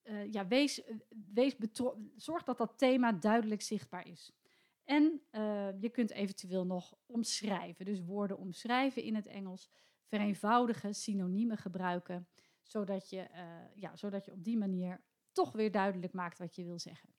Uh, 0.03 0.31
ja, 0.31 0.47
wees, 0.47 0.81
wees 1.33 1.55
zorg 2.15 2.43
dat 2.43 2.57
dat 2.57 2.77
thema 2.77 3.11
duidelijk 3.11 3.61
zichtbaar 3.61 4.07
is. 4.07 4.31
En 4.83 5.21
je 5.79 5.89
kunt 5.91 6.11
eventueel 6.11 6.65
nog 6.65 6.95
omschrijven. 7.05 7.85
Dus 7.85 8.03
woorden 8.03 8.37
omschrijven 8.37 9.03
in 9.03 9.15
het 9.15 9.27
Engels. 9.27 9.69
Vereenvoudige 10.05 10.93
synoniemen 10.93 11.57
gebruiken. 11.57 12.27
Zodat 12.67 13.09
je, 13.09 13.27
ja, 13.75 13.95
zodat 13.95 14.25
je 14.25 14.31
op 14.31 14.43
die 14.43 14.57
manier 14.57 15.01
toch 15.31 15.51
weer 15.51 15.71
duidelijk 15.71 16.13
maakt 16.13 16.39
wat 16.39 16.55
je 16.55 16.63
wil 16.63 16.79
zeggen. 16.79 17.09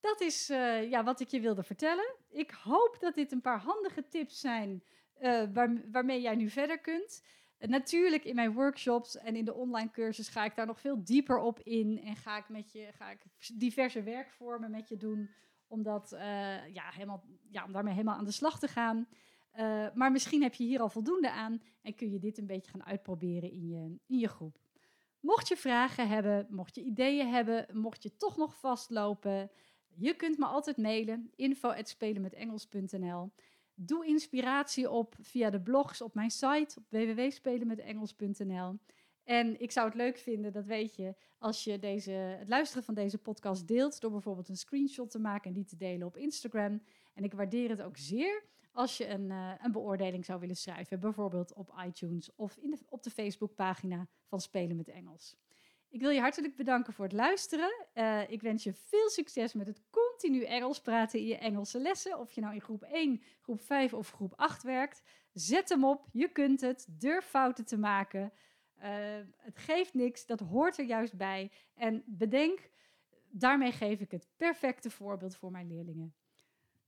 Dat 0.00 0.20
is 0.20 0.46
ja, 0.90 1.04
wat 1.04 1.20
ik 1.20 1.28
je 1.28 1.40
wilde 1.40 1.62
vertellen. 1.62 2.14
Ik 2.28 2.50
hoop 2.50 2.96
dat 3.00 3.14
dit 3.14 3.32
een 3.32 3.40
paar 3.40 3.58
handige 3.58 4.08
tips 4.08 4.40
zijn 4.40 4.82
waar, 5.52 5.90
waarmee 5.90 6.20
jij 6.20 6.34
nu 6.34 6.48
verder 6.48 6.80
kunt. 6.80 7.22
Natuurlijk 7.58 8.24
in 8.24 8.34
mijn 8.34 8.52
workshops 8.52 9.16
en 9.16 9.36
in 9.36 9.44
de 9.44 9.54
online 9.54 9.90
cursus 9.90 10.28
ga 10.28 10.44
ik 10.44 10.56
daar 10.56 10.66
nog 10.66 10.80
veel 10.80 11.04
dieper 11.04 11.38
op 11.38 11.60
in. 11.60 12.00
En 12.04 12.16
ga 12.16 12.36
ik, 12.36 12.48
met 12.48 12.72
je, 12.72 12.92
ga 12.92 13.10
ik 13.10 13.20
diverse 13.54 14.02
werkvormen 14.02 14.70
met 14.70 14.88
je 14.88 14.96
doen. 14.96 15.30
Om, 15.66 15.82
dat, 15.82 16.10
ja, 16.72 16.90
helemaal, 16.90 17.24
ja, 17.50 17.64
om 17.64 17.72
daarmee 17.72 17.94
helemaal 17.94 18.16
aan 18.16 18.24
de 18.24 18.30
slag 18.30 18.58
te 18.58 18.68
gaan. 18.68 19.08
Uh, 19.58 19.86
maar 19.94 20.12
misschien 20.12 20.42
heb 20.42 20.54
je 20.54 20.64
hier 20.64 20.80
al 20.80 20.88
voldoende 20.88 21.30
aan. 21.30 21.62
En 21.82 21.94
kun 21.94 22.10
je 22.10 22.18
dit 22.18 22.38
een 22.38 22.46
beetje 22.46 22.70
gaan 22.70 22.84
uitproberen 22.84 23.50
in 23.50 23.68
je, 23.68 23.96
in 24.06 24.18
je 24.18 24.28
groep. 24.28 24.58
Mocht 25.20 25.48
je 25.48 25.56
vragen 25.56 26.08
hebben, 26.08 26.46
mocht 26.50 26.74
je 26.74 26.82
ideeën 26.82 27.28
hebben, 27.28 27.66
mocht 27.72 28.02
je 28.02 28.16
toch 28.16 28.36
nog 28.36 28.58
vastlopen. 28.58 29.50
Je 29.94 30.14
kunt 30.14 30.38
me 30.38 30.44
altijd 30.44 30.76
mailen. 30.76 31.30
info.spelenmetengels.nl 31.34 33.32
Doe 33.74 34.06
inspiratie 34.06 34.90
op 34.90 35.14
via 35.20 35.50
de 35.50 35.60
blogs 35.60 36.02
op 36.02 36.14
mijn 36.14 36.30
site 36.30 36.78
op 36.78 36.84
www.spelenmetengels.nl. 36.88 38.78
En 39.24 39.60
ik 39.60 39.70
zou 39.70 39.86
het 39.86 39.96
leuk 39.96 40.18
vinden, 40.18 40.52
dat 40.52 40.66
weet 40.66 40.96
je, 40.96 41.14
als 41.38 41.64
je 41.64 41.78
deze, 41.78 42.10
het 42.10 42.48
luisteren 42.48 42.84
van 42.84 42.94
deze 42.94 43.18
podcast 43.18 43.68
deelt 43.68 44.00
door 44.00 44.10
bijvoorbeeld 44.10 44.48
een 44.48 44.56
screenshot 44.56 45.10
te 45.10 45.18
maken 45.18 45.48
en 45.48 45.52
die 45.52 45.64
te 45.64 45.76
delen 45.76 46.06
op 46.06 46.16
Instagram. 46.16 46.82
En 47.14 47.24
ik 47.24 47.32
waardeer 47.32 47.68
het 47.68 47.82
ook 47.82 47.96
zeer 47.96 48.44
als 48.72 48.96
je 48.96 49.08
een, 49.08 49.30
uh, 49.30 49.52
een 49.58 49.72
beoordeling 49.72 50.24
zou 50.24 50.40
willen 50.40 50.56
schrijven, 50.56 51.00
bijvoorbeeld 51.00 51.52
op 51.52 51.74
iTunes 51.86 52.34
of 52.34 52.56
in 52.56 52.70
de, 52.70 52.78
op 52.88 53.02
de 53.02 53.10
Facebookpagina 53.10 54.08
van 54.26 54.40
Spelen 54.40 54.76
met 54.76 54.88
Engels. 54.88 55.36
Ik 55.88 56.00
wil 56.00 56.10
je 56.10 56.20
hartelijk 56.20 56.56
bedanken 56.56 56.92
voor 56.92 57.04
het 57.04 57.14
luisteren. 57.14 57.86
Uh, 57.94 58.30
ik 58.30 58.42
wens 58.42 58.64
je 58.64 58.72
veel 58.72 59.10
succes 59.10 59.52
met 59.52 59.66
het 59.66 59.82
continu 59.90 60.44
Engels 60.44 60.80
praten 60.80 61.18
in 61.18 61.26
je 61.26 61.36
Engelse 61.36 61.80
lessen. 61.80 62.18
Of 62.18 62.32
je 62.32 62.40
nou 62.40 62.54
in 62.54 62.60
groep 62.60 62.82
1, 62.82 63.22
groep 63.40 63.60
5 63.60 63.94
of 63.94 64.10
groep 64.10 64.32
8 64.36 64.62
werkt. 64.62 65.02
Zet 65.32 65.68
hem 65.68 65.84
op, 65.84 66.08
je 66.12 66.28
kunt 66.28 66.60
het. 66.60 66.86
Durf 66.90 67.24
fouten 67.24 67.64
te 67.64 67.78
maken. 67.78 68.32
Uh, 68.78 68.84
het 69.36 69.58
geeft 69.58 69.94
niks, 69.94 70.26
dat 70.26 70.40
hoort 70.40 70.78
er 70.78 70.84
juist 70.84 71.16
bij. 71.16 71.50
En 71.74 72.02
bedenk, 72.06 72.70
daarmee 73.30 73.72
geef 73.72 74.00
ik 74.00 74.10
het 74.10 74.28
perfecte 74.36 74.90
voorbeeld 74.90 75.36
voor 75.36 75.50
mijn 75.50 75.68
leerlingen. 75.68 76.14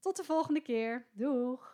Tot 0.00 0.16
de 0.16 0.24
volgende 0.24 0.60
keer. 0.60 1.06
Doeg! 1.12 1.73